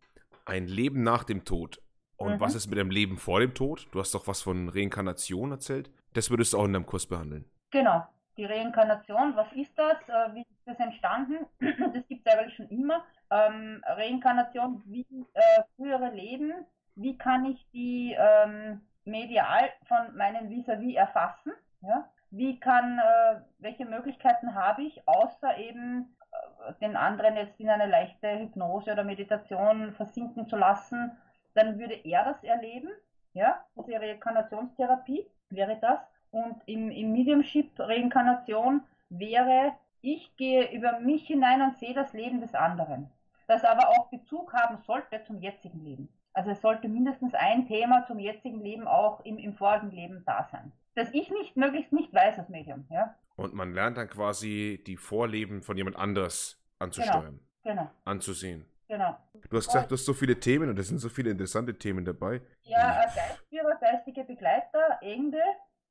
Ein 0.45 0.67
Leben 0.67 1.03
nach 1.03 1.23
dem 1.23 1.45
Tod. 1.45 1.81
Und 2.17 2.33
mhm. 2.33 2.39
was 2.39 2.55
ist 2.55 2.67
mit 2.67 2.79
dem 2.79 2.89
Leben 2.89 3.17
vor 3.17 3.39
dem 3.39 3.53
Tod? 3.53 3.87
Du 3.91 3.99
hast 3.99 4.13
doch 4.13 4.27
was 4.27 4.41
von 4.41 4.69
Reinkarnation 4.69 5.51
erzählt. 5.51 5.91
Das 6.13 6.29
würdest 6.29 6.53
du 6.53 6.57
auch 6.57 6.65
in 6.65 6.73
deinem 6.73 6.85
Kurs 6.85 7.05
behandeln. 7.05 7.45
Genau. 7.71 8.05
Die 8.37 8.45
Reinkarnation, 8.45 9.35
was 9.35 9.51
ist 9.53 9.77
das? 9.77 9.97
Äh, 10.07 10.35
wie 10.35 10.45
das 10.67 10.79
entstanden? 10.79 11.45
Das 11.93 12.07
gibt 12.07 12.25
es 12.27 12.33
eigentlich 12.33 12.55
schon 12.55 12.69
immer. 12.69 13.03
Ähm, 13.31 13.81
Reinkarnation, 13.85 14.81
wie 14.85 15.05
äh, 15.33 15.63
frühere 15.75 16.09
Leben, 16.09 16.53
wie 16.95 17.17
kann 17.17 17.45
ich 17.45 17.69
die 17.71 18.15
ähm, 18.17 18.81
medial 19.05 19.69
von 19.87 20.15
meinen 20.15 20.49
Vis-a-vis 20.49 20.95
-vis 20.95 20.97
erfassen? 20.97 21.53
Ja? 21.81 22.09
Wie 22.31 22.59
kann, 22.59 22.99
äh, 22.99 23.41
welche 23.59 23.85
Möglichkeiten 23.85 24.55
habe 24.55 24.83
ich, 24.83 25.07
außer 25.07 25.57
eben 25.57 26.15
äh, 26.31 26.73
den 26.81 26.95
anderen 26.95 27.37
jetzt 27.37 27.59
in 27.59 27.69
eine 27.69 27.87
leichte 27.87 28.39
Hypnose 28.39 28.91
oder 28.91 29.03
Meditation 29.03 29.93
versinken 29.93 30.47
zu 30.47 30.57
lassen, 30.57 31.11
dann 31.53 31.79
würde 31.79 31.95
er 32.03 32.25
das 32.25 32.43
erleben, 32.43 32.89
ja, 33.33 33.63
wäre 33.75 34.01
Reinkarnationstherapie, 34.01 35.25
wäre 35.49 35.77
das. 35.79 35.99
Und 36.31 36.61
im, 36.65 36.91
im 36.91 37.11
Mediumship 37.11 37.79
Reinkarnation 37.79 38.81
wäre, 39.09 39.73
ich 40.01 40.35
gehe 40.37 40.71
über 40.71 40.99
mich 40.99 41.25
hinein 41.27 41.61
und 41.61 41.77
sehe 41.77 41.93
das 41.93 42.13
Leben 42.13 42.41
des 42.41 42.53
anderen. 42.53 43.09
Das 43.47 43.63
aber 43.63 43.89
auch 43.89 44.09
Bezug 44.09 44.53
haben 44.53 44.77
sollte 44.85 45.23
zum 45.23 45.39
jetzigen 45.39 45.83
Leben. 45.83 46.09
Also 46.33 46.51
es 46.51 46.61
sollte 46.61 46.87
mindestens 46.87 47.33
ein 47.33 47.67
Thema 47.67 48.05
zum 48.05 48.19
jetzigen 48.19 48.61
Leben 48.61 48.87
auch 48.87 49.25
im, 49.25 49.37
im 49.39 49.55
vorigen 49.55 49.91
Leben 49.91 50.23
da 50.25 50.47
sein. 50.51 50.71
Das 50.95 51.09
ich 51.13 51.31
nicht 51.31 51.55
möglichst 51.55 51.93
nicht 51.93 52.13
weiß 52.13 52.37
als 52.37 52.49
Medium, 52.49 52.85
ja. 52.89 53.15
Und 53.35 53.53
man 53.53 53.73
lernt 53.73 53.97
dann 53.97 54.09
quasi 54.09 54.83
die 54.85 54.97
Vorleben 54.97 55.61
von 55.61 55.77
jemand 55.77 55.95
anders 55.95 56.61
anzusteuern. 56.79 57.39
Genau. 57.63 57.81
genau. 57.81 57.91
Anzusehen. 58.05 58.65
Genau. 58.87 59.17
Du 59.49 59.57
hast 59.57 59.67
gesagt, 59.67 59.91
du 59.91 59.95
hast 59.95 60.05
so 60.05 60.13
viele 60.13 60.39
Themen 60.39 60.69
und 60.69 60.79
es 60.79 60.87
sind 60.87 60.99
so 60.99 61.09
viele 61.09 61.29
interessante 61.29 61.77
Themen 61.77 62.05
dabei. 62.05 62.41
Ja, 62.63 63.05
Geistführer, 63.05 63.75
geistige 63.79 64.23
Begleiter, 64.23 64.99
Engel, 65.01 65.41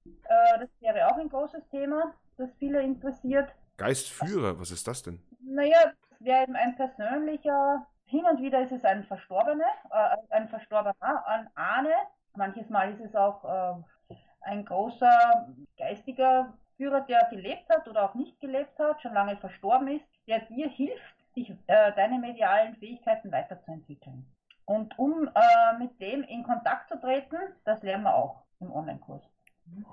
äh, 0.06 0.58
das 0.58 0.68
wäre 0.80 1.08
auch 1.08 1.16
ein 1.16 1.28
großes 1.28 1.68
Thema, 1.70 2.14
das 2.36 2.50
viele 2.58 2.82
interessiert. 2.82 3.48
Geistführer, 3.76 4.59
was 4.59 4.71
ist 4.71 4.87
das 4.87 5.02
denn? 5.02 5.21
Naja, 5.40 5.92
das 6.11 6.21
wäre 6.21 6.42
eben 6.45 6.56
ein 6.56 6.76
persönlicher 6.76 7.87
hin 8.06 8.25
und 8.25 8.40
wieder 8.40 8.62
ist 8.62 8.73
es 8.73 8.85
ein 8.85 9.04
Verstorbener, 9.04 9.64
äh, 9.90 10.16
ein 10.30 10.49
Verstorbener, 10.49 11.26
ein 11.26 11.49
Ahne. 11.54 11.92
Manches 12.37 12.68
Mal 12.68 12.92
ist 12.92 13.00
es 13.00 13.14
auch 13.14 13.45
äh, 13.45 14.14
ein 14.42 14.64
großer 14.64 15.49
geistiger 15.76 16.54
Führer, 16.76 17.00
der 17.02 17.26
gelebt 17.30 17.68
hat 17.68 17.88
oder 17.88 18.04
auch 18.04 18.14
nicht 18.14 18.40
gelebt 18.40 18.78
hat, 18.78 19.00
schon 19.02 19.14
lange 19.14 19.37
verstorben 19.38 19.88
ist, 19.88 20.04
der 20.26 20.40
dir 20.40 20.68
hilft, 20.68 21.02
dich, 21.35 21.50
äh, 21.66 21.92
deine 21.95 22.18
medialen 22.18 22.76
Fähigkeiten 22.76 23.33
weiterzuentwickeln. 23.33 24.26
Und 24.66 24.99
um 24.99 25.28
äh, 25.28 25.78
mit 25.78 26.00
dem 26.00 26.23
in 26.25 26.42
Kontakt 26.42 26.88
zu 26.88 27.00
treten, 27.00 27.37
das 27.64 27.83
lernen 27.83 28.04
wir 28.04 28.14
auch 28.14 28.42
im 28.61 28.71
Online-Kurs. 28.71 29.23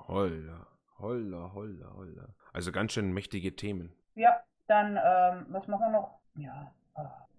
Holla, 0.08 0.66
holla, 0.98 1.50
holla, 1.54 1.92
holla. 1.94 2.28
Also 2.54 2.72
ganz 2.72 2.92
schön 2.92 3.12
mächtige 3.12 3.54
Themen. 3.54 3.92
Ja, 4.14 4.40
dann, 4.68 4.96
ähm, 4.96 5.46
was 5.50 5.68
machen 5.68 5.82
wir 5.82 5.90
noch? 5.90 6.18
Ja, 6.36 6.72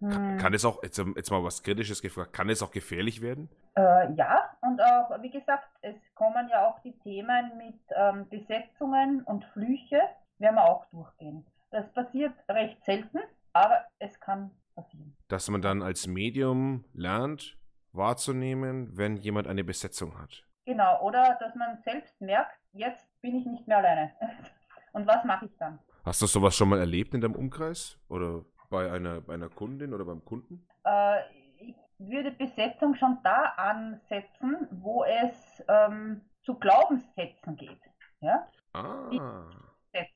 kann, 0.02 0.38
kann, 0.38 0.54
es 0.54 0.66
auch, 0.66 0.84
jetzt, 0.84 0.98
jetzt, 0.98 1.32
mal 1.32 1.44
was 1.44 1.64
Kritisches 1.64 2.02
gefragt, 2.02 2.34
kann 2.34 2.50
es 2.50 2.62
auch 2.62 2.72
gefährlich 2.72 3.22
werden? 3.22 3.50
Äh, 3.76 4.12
ja, 4.14 4.50
und 4.62 4.82
auch, 4.82 5.22
wie 5.22 5.32
gesagt, 5.32 5.68
es 5.82 5.96
kommen 6.16 6.50
ja 6.50 6.68
auch 6.68 6.80
die 6.82 6.98
Themen 7.00 7.58
mit 7.58 7.80
ähm, 7.96 8.28
Besetzungen 8.30 9.24
und 9.24 9.46
Flüche, 9.46 10.02
werden 10.38 10.56
wir 10.56 10.66
auch 10.66 10.86
durchgehen. 10.88 11.46
Das 11.72 11.92
passiert 11.94 12.34
recht 12.50 12.84
selten, 12.84 13.20
aber 13.54 13.86
es 14.00 14.20
kann 14.20 14.52
passieren. 14.76 15.16
Dass 15.30 15.50
man 15.50 15.62
dann 15.62 15.82
als 15.82 16.08
Medium 16.08 16.84
lernt, 16.94 17.58
wahrzunehmen, 17.94 18.98
wenn 18.98 19.16
jemand 19.16 19.48
eine 19.48 19.64
Besetzung 19.64 20.20
hat. 20.20 20.44
Genau, 20.66 21.02
oder 21.02 21.38
dass 21.40 21.56
man 21.56 21.78
selbst 21.84 22.20
merkt, 22.20 22.60
jetzt 22.74 23.08
bin 23.22 23.38
ich 23.38 23.46
nicht 23.46 23.68
mehr 23.68 23.78
alleine. 23.78 24.12
Und 24.96 25.06
was 25.08 25.26
mache 25.26 25.46
ich 25.48 25.58
dann? 25.60 25.78
Hast 26.06 26.22
du 26.22 26.26
sowas 26.26 26.56
schon 26.56 26.70
mal 26.70 26.80
erlebt 26.80 27.14
in 27.14 27.20
deinem 27.20 27.36
Umkreis? 27.36 28.00
Oder 28.08 28.46
bei 28.70 28.90
einer, 28.90 29.20
bei 29.20 29.34
einer 29.34 29.50
Kundin 29.50 29.94
oder 29.94 30.06
beim 30.06 30.24
Kunden? 30.24 30.66
Äh, 30.86 31.20
ich 31.60 31.76
würde 31.98 32.32
Besetzung 32.32 32.96
schon 32.96 33.18
da 33.22 33.44
ansetzen, 33.58 34.70
wo 34.72 35.04
es 35.04 35.62
ähm, 35.68 36.22
zu 36.44 36.56
Glaubenssätzen 36.56 37.58
geht. 37.58 37.82
Ja? 38.22 38.48
Ah. 38.72 39.44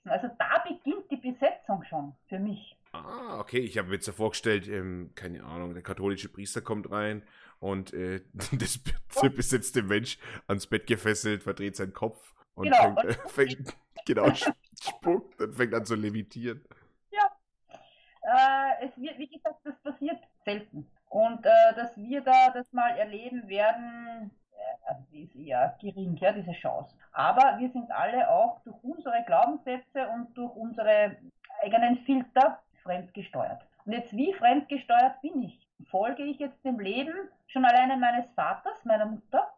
Also 0.06 0.30
da 0.40 0.64
beginnt 0.66 1.12
die 1.12 1.18
Besetzung 1.18 1.84
schon 1.84 2.16
für 2.30 2.40
mich. 2.40 2.78
Ah, 2.94 3.38
okay. 3.40 3.60
Ich 3.60 3.78
habe 3.78 3.90
mir 3.90 3.96
jetzt 3.96 4.08
ja 4.08 4.14
vorgestellt, 4.14 4.66
ähm, 4.70 5.12
keine 5.16 5.44
Ahnung, 5.44 5.74
der 5.74 5.84
katholische 5.84 6.30
Priester 6.30 6.62
kommt 6.62 6.90
rein 6.90 7.24
und 7.60 7.94
äh, 7.94 8.22
das, 8.54 8.80
der 9.22 9.30
besetzte 9.30 9.84
Mensch 9.84 10.20
ans 10.48 10.68
Bett 10.68 10.88
gefesselt, 10.88 11.44
verdreht 11.44 11.76
seinen 11.76 11.94
Kopf 11.94 12.34
und 12.54 12.72
genau. 12.72 12.96
fängt, 12.96 13.04
äh, 13.04 13.14
fängt 13.28 13.78
genau, 14.06 14.30
spuckt 14.82 15.42
und 15.42 15.56
fängt 15.56 15.74
an 15.74 15.86
zu 15.86 15.96
levitieren. 15.96 16.64
Äh, 18.30 18.86
es 18.86 18.98
wird, 18.98 19.18
wie 19.18 19.28
gesagt, 19.28 19.60
das 19.64 19.76
passiert 19.80 20.20
selten. 20.46 20.90
Und 21.10 21.46
äh, 21.46 21.74
dass 21.76 21.98
wir 21.98 22.22
da 22.22 22.52
das 22.54 22.72
mal 22.74 22.92
erleben 22.92 23.48
werden, 23.48 24.32
äh, 25.12 25.24
ist 25.24 25.36
eher 25.36 25.76
gering, 25.82 26.16
ja, 26.18 26.32
diese 26.32 26.52
Chance. 26.52 26.96
Aber 27.12 27.58
wir 27.58 27.70
sind 27.70 27.92
alle 27.92 28.30
auch 28.30 28.62
durch 28.64 28.76
unsere 28.84 29.24
Glaubenssätze 29.26 30.08
und 30.10 30.38
durch 30.38 30.56
unsere 30.56 31.18
eigenen 31.64 31.98
Filter 32.06 32.60
fremdgesteuert. 32.84 33.66
Und 33.86 33.94
jetzt, 33.94 34.16
wie 34.16 34.34
fremdgesteuert 34.34 35.22
bin 35.22 35.42
ich? 35.42 35.68
Folge 35.90 36.24
ich 36.24 36.38
jetzt 36.38 36.64
dem 36.64 36.80
Leben 36.80 37.14
schon 37.48 37.66
alleine 37.66 37.98
meines 37.98 38.30
Vaters, 38.36 38.86
meiner 38.86 39.08
Mutter? 39.08 39.49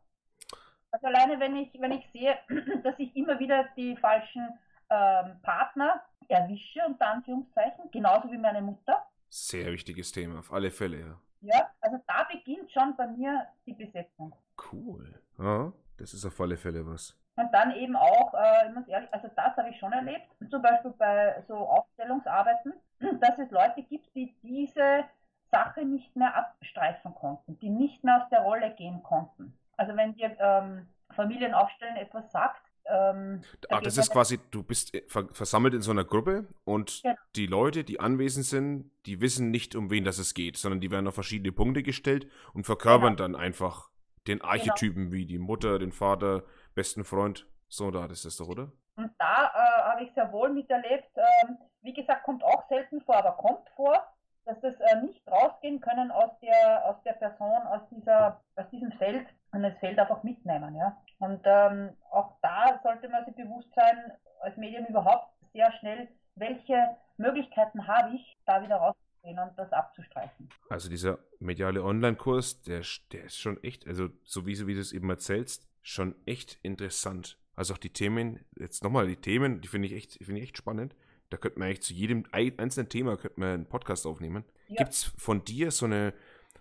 Also 0.91 1.07
alleine, 1.07 1.39
wenn 1.39 1.55
ich, 1.55 1.69
wenn 1.79 1.93
ich 1.93 2.05
sehe, 2.11 2.37
dass 2.83 2.95
ich 2.97 3.15
immer 3.15 3.39
wieder 3.39 3.65
die 3.75 3.95
falschen 3.97 4.47
ähm, 4.89 5.41
Partner 5.41 6.01
erwische, 6.27 6.81
unter 6.85 7.07
Anführungszeichen, 7.07 7.89
genauso 7.91 8.31
wie 8.31 8.37
meine 8.37 8.61
Mutter. 8.61 9.05
Sehr 9.29 9.71
wichtiges 9.71 10.11
Thema, 10.11 10.39
auf 10.39 10.51
alle 10.51 10.71
Fälle, 10.71 10.99
ja. 10.99 11.21
Ja, 11.41 11.71
also 11.79 11.97
da 12.05 12.27
beginnt 12.31 12.71
schon 12.71 12.95
bei 12.95 13.07
mir 13.07 13.47
die 13.65 13.73
Besetzung. 13.73 14.35
Cool. 14.71 15.19
Ja, 15.39 15.73
das 15.97 16.13
ist 16.13 16.25
auf 16.25 16.39
alle 16.39 16.55
Fälle 16.57 16.85
was. 16.85 17.17
Und 17.35 17.51
dann 17.51 17.71
eben 17.71 17.95
auch, 17.95 18.33
äh, 18.33 18.67
ich 18.67 18.75
muss 18.75 18.87
ehrlich, 18.87 19.11
also 19.13 19.27
das 19.35 19.55
habe 19.57 19.69
ich 19.69 19.79
schon 19.79 19.93
erlebt, 19.93 20.27
zum 20.49 20.61
Beispiel 20.61 20.91
bei 20.91 21.41
so 21.47 21.55
Aufstellungsarbeiten, 21.55 22.73
dass 23.19 23.39
es 23.39 23.49
Leute 23.49 23.81
gibt, 23.83 24.13
die 24.13 24.35
diese 24.43 25.05
Sache 25.49 25.83
nicht 25.83 26.15
mehr 26.15 26.35
abstreifen 26.35 27.15
konnten, 27.15 27.57
die 27.59 27.69
nicht 27.69 28.03
mehr 28.03 28.21
aus 28.21 28.29
der 28.29 28.41
Rolle 28.41 28.71
gehen 28.75 29.01
konnten. 29.01 29.57
Also 29.81 29.97
wenn 29.97 30.13
dir 30.13 30.37
ähm, 30.39 30.87
Familienaufstellen 31.15 31.95
etwas 31.95 32.31
sagt, 32.31 32.61
ähm, 32.85 33.41
ah, 33.69 33.81
das 33.81 33.97
ist 33.97 34.11
quasi, 34.11 34.39
du 34.51 34.61
bist 34.61 34.93
äh, 34.93 35.01
versammelt 35.07 35.73
in 35.73 35.81
so 35.81 35.89
einer 35.89 36.03
Gruppe 36.03 36.45
und 36.65 37.01
genau. 37.01 37.15
die 37.35 37.47
Leute, 37.47 37.83
die 37.83 37.99
anwesend 37.99 38.45
sind, 38.45 38.91
die 39.07 39.21
wissen 39.21 39.49
nicht, 39.49 39.75
um 39.75 39.89
wen 39.89 40.03
das 40.03 40.19
es 40.19 40.35
geht, 40.35 40.57
sondern 40.57 40.81
die 40.81 40.91
werden 40.91 41.07
auf 41.07 41.15
verschiedene 41.15 41.51
Punkte 41.51 41.81
gestellt 41.81 42.27
und 42.53 42.65
verkörpern 42.65 43.15
genau. 43.15 43.29
dann 43.29 43.35
einfach 43.35 43.89
den 44.27 44.37
genau. 44.37 44.51
Archetypen 44.51 45.05
genau. 45.05 45.13
wie 45.13 45.25
die 45.25 45.39
Mutter, 45.39 45.79
den 45.79 45.91
Vater, 45.91 46.43
besten 46.75 47.03
Freund. 47.03 47.47
So, 47.67 47.89
da 47.89 48.05
ist 48.05 48.23
das 48.23 48.37
doch, 48.37 48.49
oder? 48.49 48.71
Und 48.97 49.11
da 49.17 49.51
äh, 49.55 49.91
habe 49.93 50.03
ich 50.03 50.13
sehr 50.13 50.31
wohl 50.31 50.51
miterlebt. 50.53 51.09
Ähm, 51.15 51.57
wie 51.81 51.93
gesagt, 51.93 52.23
kommt 52.23 52.43
auch 52.43 52.67
selten 52.69 53.01
vor, 53.01 53.15
aber 53.15 53.31
kommt 53.31 53.67
vor, 53.75 53.99
dass 54.45 54.61
das 54.61 54.75
äh, 54.79 55.01
nicht 55.01 55.27
rausgehen 55.27 55.81
können 55.81 56.11
aus 56.11 56.29
der, 56.39 56.85
aus 56.85 57.01
der 57.03 57.13
Person, 57.13 57.61
aus, 57.63 57.81
dieser, 57.89 58.41
aus 58.55 58.69
diesem 58.69 58.91
Feld 58.91 59.27
und 59.51 59.63
das 59.63 59.77
Feld 59.79 59.99
einfach 59.99 60.23
mitnehmen. 60.23 60.75
Ja? 60.75 60.97
Und 61.19 61.41
ähm, 61.45 61.91
auch 62.11 62.37
da 62.41 62.79
sollte 62.83 63.09
man 63.09 63.25
sich 63.25 63.35
bewusst 63.35 63.69
sein, 63.75 64.11
als 64.41 64.57
Medium 64.57 64.85
überhaupt 64.85 65.27
sehr 65.53 65.71
schnell, 65.79 66.07
welche 66.35 66.97
Möglichkeiten 67.17 67.87
habe 67.87 68.15
ich, 68.15 68.37
da 68.45 68.63
wieder 68.63 68.77
rauszugehen 68.77 69.39
und 69.39 69.57
das 69.57 69.71
abzustreifen. 69.71 70.49
Also 70.69 70.89
dieser 70.89 71.19
mediale 71.39 71.83
Online-Kurs, 71.83 72.61
der, 72.63 72.81
der 73.11 73.25
ist 73.25 73.37
schon 73.37 73.61
echt, 73.63 73.85
also 73.87 74.09
so 74.23 74.45
wie, 74.45 74.65
wie 74.67 74.73
du 74.73 74.79
es 74.79 74.93
eben 74.93 75.09
erzählst, 75.09 75.67
schon 75.81 76.15
echt 76.25 76.59
interessant. 76.63 77.37
Also 77.55 77.73
auch 77.73 77.77
die 77.77 77.93
Themen, 77.93 78.43
jetzt 78.57 78.83
nochmal 78.83 79.07
die 79.07 79.17
Themen, 79.17 79.61
die 79.61 79.67
finde 79.67 79.87
ich 79.87 79.93
echt, 79.93 80.13
finde 80.23 80.39
ich 80.41 80.47
echt 80.47 80.57
spannend. 80.57 80.95
Da 81.29 81.37
könnte 81.37 81.59
man 81.59 81.67
eigentlich 81.67 81.83
zu 81.83 81.93
jedem 81.93 82.25
einzelnen 82.31 82.89
Thema 82.89 83.17
könnte 83.17 83.39
man 83.39 83.49
einen 83.49 83.65
Podcast 83.65 84.05
aufnehmen. 84.05 84.43
Ja. 84.67 84.77
Gibt 84.77 84.91
es 84.91 85.03
von 85.17 85.45
dir 85.45 85.71
so 85.71 85.85
eine, 85.85 86.13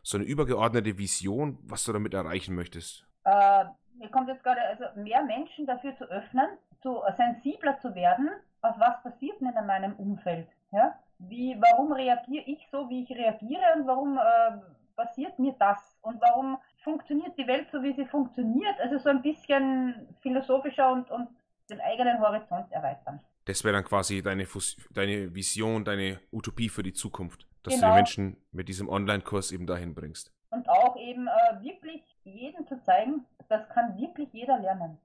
so 0.02 0.18
eine 0.18 0.26
übergeordnete 0.26 0.98
Vision, 0.98 1.58
was 1.62 1.84
du 1.84 1.92
damit 1.92 2.14
erreichen 2.14 2.54
möchtest? 2.54 3.06
Äh, 3.24 3.64
mir 3.98 4.08
kommt 4.10 4.28
jetzt 4.28 4.42
gerade, 4.42 4.60
also 4.62 4.84
mehr 4.96 5.22
Menschen 5.22 5.66
dafür 5.66 5.96
zu 5.96 6.04
öffnen, 6.04 6.46
zu 6.82 7.02
sensibler 7.16 7.78
zu 7.80 7.94
werden, 7.94 8.30
auf 8.62 8.78
was 8.78 9.02
passiert 9.02 9.40
denn 9.40 9.52
in 9.56 9.66
meinem 9.66 9.94
Umfeld. 9.94 10.48
Ja? 10.72 10.98
Wie, 11.18 11.56
warum 11.60 11.92
reagiere 11.92 12.44
ich 12.46 12.66
so, 12.72 12.88
wie 12.88 13.02
ich 13.02 13.10
reagiere 13.10 13.62
und 13.76 13.86
warum 13.86 14.18
äh, 14.18 14.58
passiert 14.96 15.38
mir 15.38 15.54
das 15.58 15.78
und 16.02 16.20
warum 16.20 16.58
funktioniert 16.82 17.36
die 17.38 17.46
Welt 17.46 17.68
so, 17.72 17.82
wie 17.82 17.94
sie 17.94 18.06
funktioniert. 18.06 18.78
Also 18.80 18.98
so 18.98 19.10
ein 19.10 19.22
bisschen 19.22 20.08
philosophischer 20.22 20.92
und, 20.92 21.10
und 21.10 21.28
den 21.68 21.80
eigenen 21.80 22.20
Horizont 22.20 22.70
erweitern. 22.72 23.20
Das 23.44 23.64
wäre 23.64 23.74
dann 23.74 23.84
quasi 23.84 24.22
deine, 24.22 24.46
deine 24.90 25.34
Vision, 25.34 25.84
deine 25.84 26.20
Utopie 26.32 26.68
für 26.68 26.82
die 26.82 26.92
Zukunft, 26.92 27.46
dass 27.62 27.74
genau. 27.74 27.88
du 27.88 27.92
die 27.92 27.96
Menschen 27.96 28.36
mit 28.52 28.68
diesem 28.68 28.88
Online-Kurs 28.88 29.52
eben 29.52 29.66
dahin 29.66 29.94
bringst. 29.94 30.32
Und 30.50 30.68
auch 30.68 30.96
eben 30.96 31.28
äh, 31.28 31.62
wirklich 31.62 32.02
jedem 32.24 32.66
zu 32.66 32.82
zeigen, 32.84 33.24
das 33.48 33.68
kann 33.68 33.96
wirklich 33.98 34.28
jeder 34.32 34.58
lernen. 34.58 34.98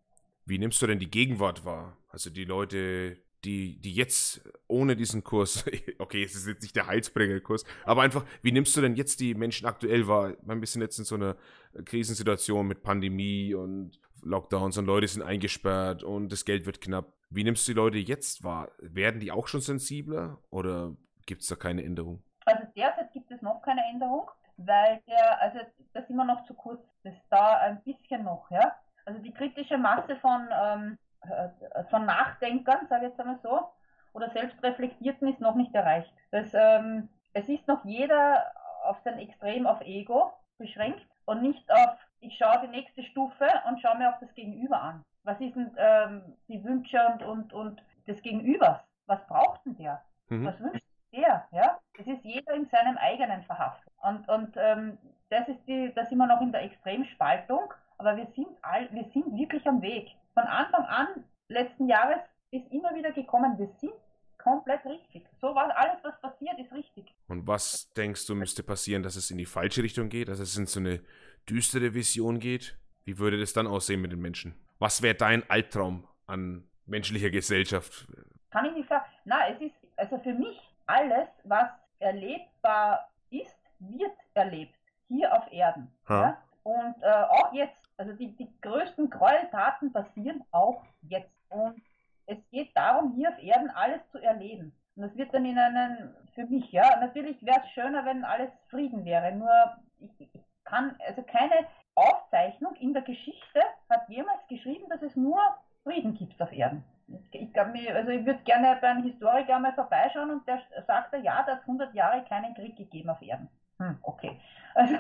Wie 0.46 0.60
nimmst 0.60 0.82
du 0.82 0.88
denn 0.88 1.00
die 1.00 1.10
Gegenwart 1.10 1.66
wahr? 1.66 1.98
Also 2.10 2.30
die 2.30 2.46
Leute, 2.46 3.18
die, 3.44 3.80
die 3.80 3.94
jetzt 3.94 4.42
ohne 4.68 4.96
diesen 4.96 5.24
Kurs, 5.24 5.66
okay, 6.00 6.24
es 6.24 6.36
ist 6.36 6.48
jetzt 6.48 6.62
nicht 6.62 6.76
der 6.76 6.88
Heilsbringer-Kurs, 6.88 7.64
aber 7.84 8.04
einfach, 8.04 8.26
wie 8.42 8.52
nimmst 8.52 8.76
du 8.78 8.82
denn 8.82 8.96
jetzt 8.96 9.20
die 9.20 9.34
Menschen 9.34 9.68
aktuell 9.68 10.08
wahr? 10.08 10.34
Wir 10.44 10.68
sind 10.68 10.82
jetzt 10.82 11.00
in 11.00 11.06
so 11.06 11.16
einer 11.16 11.36
Krisensituation 11.84 12.68
mit 12.68 12.84
Pandemie 12.84 13.54
und 13.54 14.00
Lockdowns 14.22 14.78
und 14.78 14.86
Leute 14.86 15.08
sind 15.08 15.22
eingesperrt 15.22 16.04
und 16.04 16.32
das 16.32 16.46
Geld 16.46 16.66
wird 16.66 16.82
knapp. 16.82 17.14
Wie 17.30 17.44
nimmst 17.44 17.68
du 17.68 17.74
die 17.74 17.78
Leute 17.78 17.98
jetzt 17.98 18.44
wahr? 18.44 18.72
Werden 18.80 19.20
die 19.20 19.32
auch 19.32 19.48
schon 19.48 19.62
sensibler 19.62 20.40
oder 20.50 20.96
gibt 21.26 21.42
es 21.42 21.48
da 21.48 21.56
keine 21.56 21.84
Änderung? 21.84 22.24
Also 22.46 22.64
derzeit 22.76 23.12
gibt 23.12 23.32
es 23.32 23.42
noch 23.42 23.62
keine 23.62 23.84
Änderung, 23.86 24.30
weil 24.58 25.02
der, 25.08 25.42
also 25.42 25.60
das 25.94 26.10
immer 26.10 26.26
noch 26.26 26.46
zu 26.46 26.54
kurz, 26.54 26.82
das 27.04 27.14
da 27.30 27.58
ein 27.58 27.82
bisschen 27.82 28.24
noch, 28.24 28.50
ja. 28.52 28.76
Also 29.06 29.20
die 29.22 29.34
kritische 29.34 29.78
Masse 29.78 30.16
von 30.18 30.50
ähm, 30.52 30.98
äh, 31.30 31.84
von 31.90 32.06
Nachdenkern, 32.06 32.88
sage 32.88 33.06
ich 33.06 33.10
jetzt 33.10 33.20
einmal 33.20 33.40
so, 33.42 33.70
oder 34.14 34.30
Selbstreflektierten 34.30 35.28
ist 35.28 35.40
noch 35.42 35.56
nicht 35.56 35.74
erreicht. 35.74 36.12
Das, 36.32 36.54
ähm, 36.54 37.10
es 37.34 37.50
ist 37.50 37.68
noch 37.68 37.84
jeder 37.84 38.52
auf 38.84 38.98
sein 39.04 39.20
Extrem 39.20 39.68
auf 39.68 39.82
Ego 39.82 40.34
beschränkt 40.58 41.06
und 41.26 41.42
nicht 41.42 41.70
auf, 41.72 41.98
ich 42.20 42.38
schaue 42.38 42.62
die 42.62 42.70
nächste 42.70 43.04
Stufe 43.04 43.48
und 43.68 43.82
schaue 43.82 43.98
mir 43.98 44.14
auch 44.14 44.20
das 44.20 44.34
Gegenüber 44.36 44.82
an. 44.82 45.04
Was 45.24 45.42
ist 45.42 45.56
denn 45.56 45.72
ähm, 45.78 46.38
die 46.48 46.64
Wünsche 46.64 47.00
und, 47.08 47.24
und, 47.24 47.54
und 47.54 47.84
des 48.08 48.22
Gegenübers? 48.22 48.80
Was 49.08 49.26
braucht 49.28 49.66
denn 49.66 49.76
der? 49.76 50.02
Mhm. 50.30 50.46
Was 50.46 50.60
wünscht 50.60 50.84
der? 51.14 51.48
Ja? 51.52 51.80
Es 51.98 52.08
ist 52.08 52.24
jeder 52.24 52.54
in 52.54 52.68
seinem 52.70 52.98
eigenen 52.98 53.44
verhaftet. 53.44 53.92
Und, 54.02 54.28
und 54.30 54.54
ähm, 54.58 54.98
das 55.30 55.48
ist 55.48 55.60
die, 55.68 55.92
da 55.96 56.06
sind 56.06 56.18
wir 56.18 56.28
noch 56.28 56.42
in 56.42 56.52
der 56.52 56.64
Extremspaltung, 56.64 57.74
aber 57.98 58.18
wir 58.18 58.28
sind 58.36 58.48
all, 58.62 58.92
wir 58.92 59.06
sind 59.14 59.38
wirklich 59.38 59.66
am 59.68 59.82
Weg 59.82 60.10
von 60.36 60.44
Anfang 60.44 60.86
an 60.86 61.08
letzten 61.48 61.88
Jahres 61.88 62.20
ist 62.52 62.72
immer 62.72 62.94
wieder 62.94 63.12
gekommen, 63.12 63.58
wir 63.58 63.70
sind 63.80 63.94
komplett 64.38 64.86
richtig. 64.86 65.26
So 65.42 65.48
war 65.56 65.76
alles, 65.76 65.98
was 66.04 66.20
passiert, 66.22 66.60
ist 66.60 66.72
richtig. 66.72 67.06
Und 67.28 67.48
was 67.48 67.92
denkst 67.94 68.28
du, 68.28 68.36
müsste 68.36 68.62
passieren, 68.62 69.02
dass 69.02 69.16
es 69.16 69.32
in 69.32 69.38
die 69.38 69.46
falsche 69.46 69.82
Richtung 69.82 70.10
geht, 70.10 70.28
dass 70.28 70.40
es 70.40 70.56
in 70.58 70.68
so 70.68 70.80
eine 70.80 71.02
düstere 71.50 71.94
Vision 71.94 72.40
geht? 72.40 72.78
Wie 73.06 73.18
würde 73.18 73.40
das 73.40 73.54
dann 73.54 73.66
aussehen 73.66 74.02
mit 74.02 74.12
den 74.12 74.22
Menschen? 74.22 74.56
Was 74.78 75.02
wäre 75.02 75.16
dein 75.16 75.50
Albtraum 75.50 76.08
an 76.28 76.68
menschlicher 76.86 77.30
Gesellschaft? 77.30 78.08
Kann 78.52 78.66
ich 78.66 78.74
nicht 78.74 78.90
sagen. 78.90 79.06
Na, 79.26 79.50
es 79.50 79.62
ist 79.62 79.74
also 79.98 80.20
für 80.20 80.34
mich 80.34 80.60
alles, 80.88 81.28
was 81.44 81.70
erlebbar 82.00 83.10
ist, 83.30 83.58
wird 83.80 84.16
erlebt 84.34 84.76
hier 85.08 85.34
auf 85.34 85.52
Erden. 85.52 85.92
Ja? 86.10 86.38
Und 86.64 86.96
äh, 87.02 87.08
auch 87.12 87.54
jetzt 87.54 87.86
also 87.98 88.14
die, 88.14 88.36
die 88.36 88.50
größten 88.62 89.10
Gräueltaten 89.10 89.92
passieren 89.94 90.44
auch 90.52 90.84
jetzt. 91.04 91.32
Und 91.50 91.82
es 92.26 92.38
geht 92.52 92.76
darum, 92.76 93.14
hier 93.14 93.30
auf 93.30 93.42
Erden 93.42 93.70
alles 93.70 94.02
zu 94.12 94.20
erleben. 94.20 94.76
Und 94.96 95.04
das 95.04 95.16
wird 95.16 95.34
dann 95.34 95.46
in 95.46 95.58
einem, 95.58 96.16
für 96.34 96.46
mich, 96.46 96.72
ja, 96.72 97.00
natürlich 97.00 97.44
wäre 97.46 97.62
es 97.64 97.72
schöner, 97.72 98.06
wenn 98.06 98.24
alles 98.24 98.50
Frieden 98.70 99.06
wäre. 99.06 99.32
Nur 99.34 99.52
ich, 100.00 100.12
ich 100.20 100.42
kann, 100.64 100.96
also 101.08 101.22
keine 101.24 101.68
Aufzeichnung 101.96 102.76
in 102.76 102.94
der 102.94 103.04
Geschichte 103.04 103.62
hat 103.90 104.10
jemals 104.10 104.46
geschrieben, 104.48 104.90
dass 104.90 105.02
es 105.02 105.16
nur 105.16 105.40
Frieden 105.84 106.16
gibt 106.16 106.42
auf 106.42 106.52
Erden. 106.52 106.84
Ich, 107.08 107.42
ich, 107.42 107.60
also 107.94 108.10
ich 108.10 108.26
würde 108.26 108.40
gerne 108.44 108.78
bei 108.82 108.88
einem 108.90 109.04
Historiker 109.04 109.60
mal 109.60 109.74
vorbeischauen 109.74 110.32
und 110.32 110.48
der 110.48 110.62
sagt, 110.88 111.14
ja, 111.14 111.44
da 111.44 111.54
hat 111.54 111.62
100 111.62 111.94
Jahre 111.94 112.24
keinen 112.26 112.54
Krieg 112.56 112.76
gegeben 112.76 113.10
auf 113.10 113.22
Erden. 113.22 113.50
Hm, 113.80 113.98
okay. 114.02 114.40
Also 114.78 114.96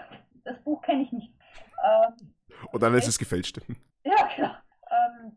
das 0.45 0.57
Buch 0.59 0.81
kenne 0.83 1.01
ich 1.01 1.11
nicht. 1.11 1.33
Ähm, 1.83 2.33
und 2.71 2.81
dann 2.81 2.93
ist 2.93 3.07
es 3.07 3.17
gefälscht. 3.17 3.59
Ja, 4.07 4.29
genau. 4.35 4.51
Ähm, 4.91 5.35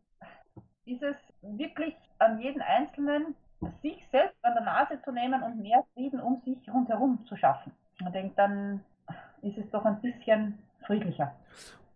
dieses 0.84 1.16
wirklich 1.40 1.96
an 2.18 2.38
jeden 2.38 2.60
Einzelnen 2.60 3.34
sich 3.80 4.06
selbst 4.12 4.36
an 4.44 4.52
der 4.52 4.62
Nase 4.62 5.00
zu 5.02 5.10
nehmen 5.10 5.42
und 5.42 5.58
mehr 5.58 5.84
Frieden 5.94 6.20
um 6.20 6.36
sich 6.44 6.58
rundherum 6.72 7.24
zu 7.26 7.34
schaffen. 7.34 7.72
Ich 7.98 8.12
denke, 8.12 8.34
dann 8.36 8.84
ist 9.40 9.56
es 9.56 9.70
doch 9.70 9.86
ein 9.86 10.00
bisschen. 10.02 10.58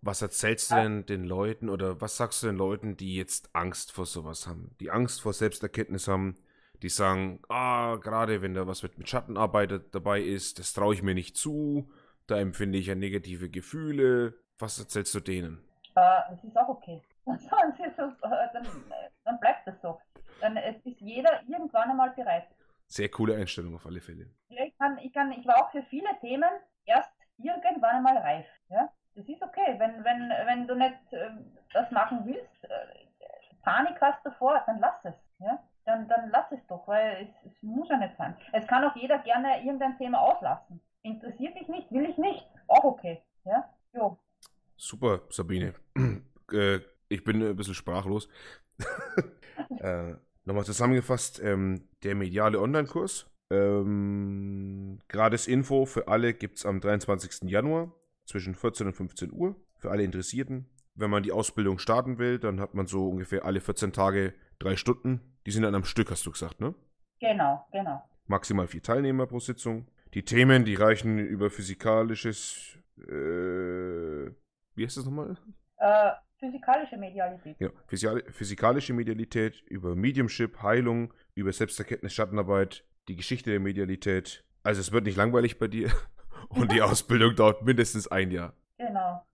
Was 0.04 0.20
erzählst 0.20 0.72
du 0.72 0.74
denn 0.74 1.06
den 1.06 1.22
Leuten 1.22 1.68
oder 1.68 2.00
was 2.00 2.16
sagst 2.16 2.42
du 2.42 2.48
den 2.48 2.56
Leuten, 2.56 2.96
die 2.96 3.14
jetzt 3.14 3.54
Angst 3.54 3.92
vor 3.92 4.04
sowas 4.04 4.48
haben, 4.48 4.74
die 4.80 4.90
Angst 4.90 5.22
vor 5.22 5.32
Selbsterkenntnis 5.32 6.08
haben, 6.08 6.34
die 6.82 6.88
sagen, 6.88 7.40
ah, 7.48 7.96
gerade 7.96 8.42
wenn 8.42 8.54
da 8.54 8.66
was 8.66 8.82
mit, 8.82 8.98
mit 8.98 9.08
Schattenarbeit 9.08 9.94
dabei 9.94 10.20
ist, 10.20 10.58
das 10.58 10.72
traue 10.72 10.94
ich 10.94 11.04
mir 11.04 11.14
nicht 11.14 11.36
zu, 11.36 11.88
da 12.26 12.36
empfinde 12.36 12.78
ich 12.78 12.86
ja 12.86 12.96
negative 12.96 13.48
Gefühle, 13.48 14.34
was 14.58 14.78
erzählst 14.80 15.14
du 15.14 15.20
denen? 15.20 15.64
Äh, 15.94 16.34
es 16.34 16.42
ist 16.42 16.56
auch 16.56 16.68
okay. 16.68 17.00
so, 17.24 17.32
äh, 17.32 18.48
dann, 18.52 18.66
dann 19.24 19.38
bleibt 19.38 19.68
das 19.68 19.80
so. 19.82 20.00
Dann 20.40 20.56
ist 20.56 20.80
jeder 20.98 21.42
irgendwann 21.46 21.90
einmal 21.90 22.10
bereit. 22.10 22.48
Sehr 22.88 23.08
coole 23.08 23.36
Einstellung 23.36 23.76
auf 23.76 23.86
alle 23.86 24.00
Fälle. 24.00 24.28
Ja, 24.48 24.64
ich, 24.64 24.76
kann, 24.78 24.98
ich, 24.98 25.12
kann, 25.12 25.30
ich 25.30 25.46
war 25.46 25.64
auch 25.64 25.70
für 25.70 25.84
viele 25.84 26.08
Themen 26.20 26.50
erst 26.84 27.12
irgendwann 27.38 27.96
einmal 27.96 28.18
reif. 28.18 28.46
Ja? 28.68 28.92
Okay. 29.62 29.78
Wenn, 29.78 30.04
wenn, 30.04 30.28
wenn 30.46 30.66
du 30.66 30.74
nicht 30.74 31.12
äh, 31.12 31.30
das 31.72 31.90
machen 31.90 32.22
willst, 32.24 32.64
äh, 32.64 33.58
Panik 33.62 34.00
hast 34.00 34.24
davor, 34.24 34.62
dann 34.66 34.80
lass 34.80 35.04
es. 35.04 35.14
Ja? 35.38 35.62
Dann, 35.84 36.08
dann 36.08 36.30
lass 36.30 36.50
es 36.52 36.64
doch, 36.68 36.86
weil 36.86 37.28
es, 37.28 37.52
es 37.52 37.62
muss 37.62 37.88
ja 37.88 37.98
nicht 37.98 38.16
sein. 38.16 38.36
Es 38.52 38.66
kann 38.66 38.84
auch 38.84 38.96
jeder 38.96 39.18
gerne 39.20 39.62
irgendein 39.62 39.96
Thema 39.98 40.20
auslassen. 40.20 40.80
Interessiert 41.02 41.54
mich 41.54 41.68
nicht, 41.68 41.90
will 41.90 42.08
ich 42.08 42.18
nicht, 42.18 42.46
auch 42.68 42.84
okay. 42.84 43.22
Ja? 43.44 43.68
Jo. 43.92 44.18
Super, 44.76 45.22
Sabine. 45.30 45.74
äh, 46.52 46.80
ich 47.08 47.24
bin 47.24 47.42
ein 47.42 47.56
bisschen 47.56 47.74
sprachlos. 47.74 48.28
äh, 49.80 50.14
Nochmal 50.44 50.64
zusammengefasst, 50.64 51.40
ähm, 51.40 51.88
der 52.02 52.16
mediale 52.16 52.60
Online-Kurs. 52.60 53.30
Ähm, 53.52 54.98
gratis 55.06 55.46
Info 55.46 55.84
für 55.84 56.08
alle 56.08 56.34
gibt 56.34 56.58
es 56.58 56.66
am 56.66 56.80
23. 56.80 57.48
Januar 57.48 57.92
zwischen 58.24 58.54
14 58.54 58.88
und 58.88 58.92
15 58.94 59.32
Uhr. 59.32 59.56
Für 59.76 59.90
alle 59.90 60.04
Interessierten. 60.04 60.68
Wenn 60.94 61.10
man 61.10 61.22
die 61.22 61.32
Ausbildung 61.32 61.78
starten 61.78 62.18
will, 62.18 62.38
dann 62.38 62.60
hat 62.60 62.74
man 62.74 62.86
so 62.86 63.08
ungefähr 63.08 63.44
alle 63.44 63.60
14 63.60 63.92
Tage 63.92 64.34
drei 64.58 64.76
Stunden. 64.76 65.20
Die 65.46 65.50
sind 65.50 65.62
dann 65.62 65.74
am 65.74 65.84
Stück, 65.84 66.10
hast 66.10 66.24
du 66.26 66.30
gesagt, 66.30 66.60
ne? 66.60 66.74
Genau, 67.18 67.66
genau. 67.72 68.02
Maximal 68.26 68.66
vier 68.66 68.82
Teilnehmer 68.82 69.26
pro 69.26 69.40
Sitzung. 69.40 69.86
Die 70.14 70.24
Themen, 70.24 70.64
die 70.64 70.74
reichen 70.74 71.18
über 71.18 71.50
physikalisches, 71.50 72.78
äh, 72.98 74.30
wie 74.74 74.84
heißt 74.84 74.98
das 74.98 75.04
nochmal? 75.04 75.36
Äh, 75.78 76.10
physikalische 76.38 76.96
Medialität. 76.96 77.56
Ja, 77.58 77.70
physikalische 77.86 78.92
Medialität, 78.92 79.62
über 79.62 79.96
Mediumship, 79.96 80.62
Heilung, 80.62 81.14
über 81.34 81.52
Selbsterkenntnis, 81.52 82.12
Schattenarbeit, 82.12 82.84
die 83.08 83.16
Geschichte 83.16 83.50
der 83.50 83.60
Medialität. 83.60 84.44
Also 84.62 84.80
es 84.80 84.92
wird 84.92 85.06
nicht 85.06 85.16
langweilig 85.16 85.58
bei 85.58 85.68
dir 85.68 85.90
und 86.48 86.72
die 86.72 86.82
Ausbildung 86.82 87.34
dauert 87.34 87.62
mindestens 87.62 88.08
ein 88.08 88.30
Jahr. 88.30 88.54
Genau. 88.78 89.24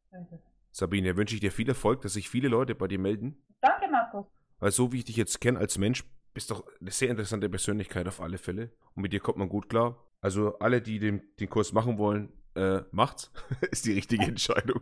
Sabine, 0.70 1.16
wünsche 1.16 1.34
ich 1.34 1.40
dir 1.40 1.52
viel 1.52 1.68
Erfolg, 1.68 2.02
dass 2.02 2.12
sich 2.12 2.28
viele 2.28 2.48
Leute 2.48 2.74
bei 2.74 2.86
dir 2.88 2.98
melden. 2.98 3.42
Danke, 3.60 3.88
Markus. 3.90 4.26
Weil 4.60 4.70
so 4.70 4.92
wie 4.92 4.98
ich 4.98 5.04
dich 5.04 5.16
jetzt 5.16 5.40
kenne 5.40 5.58
als 5.58 5.78
Mensch, 5.78 6.04
bist 6.34 6.50
doch 6.50 6.64
eine 6.80 6.90
sehr 6.90 7.10
interessante 7.10 7.48
Persönlichkeit 7.48 8.06
auf 8.06 8.20
alle 8.20 8.38
Fälle. 8.38 8.70
Und 8.94 9.02
mit 9.02 9.12
dir 9.12 9.20
kommt 9.20 9.38
man 9.38 9.48
gut 9.48 9.68
klar. 9.68 9.96
Also 10.20 10.58
alle, 10.58 10.80
die 10.80 10.98
den, 10.98 11.22
den 11.40 11.48
Kurs 11.48 11.72
machen 11.72 11.98
wollen, 11.98 12.32
äh, 12.54 12.80
macht's. 12.90 13.32
ist 13.70 13.86
die 13.86 13.92
richtige 13.92 14.24
Entscheidung. 14.24 14.80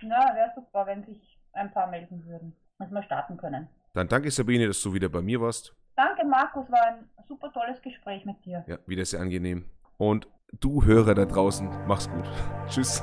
Ja, 0.00 0.34
wäre 0.34 0.52
super, 0.54 0.86
wenn 0.86 1.04
sich 1.04 1.38
ein 1.52 1.72
paar 1.72 1.88
melden 1.88 2.24
würden, 2.26 2.54
dass 2.78 2.90
wir 2.90 3.02
starten 3.02 3.36
können. 3.36 3.68
Dann 3.94 4.08
danke 4.08 4.30
Sabine, 4.30 4.66
dass 4.66 4.80
du 4.82 4.94
wieder 4.94 5.08
bei 5.08 5.20
mir 5.20 5.40
warst. 5.40 5.74
Danke 5.96 6.24
Markus, 6.24 6.70
war 6.70 6.86
ein 6.86 7.08
super 7.26 7.52
tolles 7.52 7.82
Gespräch 7.82 8.24
mit 8.24 8.44
dir. 8.44 8.64
Ja, 8.68 8.78
wieder 8.86 9.04
sehr 9.04 9.20
angenehm. 9.20 9.68
Und 9.96 10.28
du 10.52 10.84
Hörer 10.84 11.14
da 11.14 11.24
draußen, 11.24 11.68
mach's 11.86 12.08
gut. 12.10 12.24
Tschüss. 12.68 13.02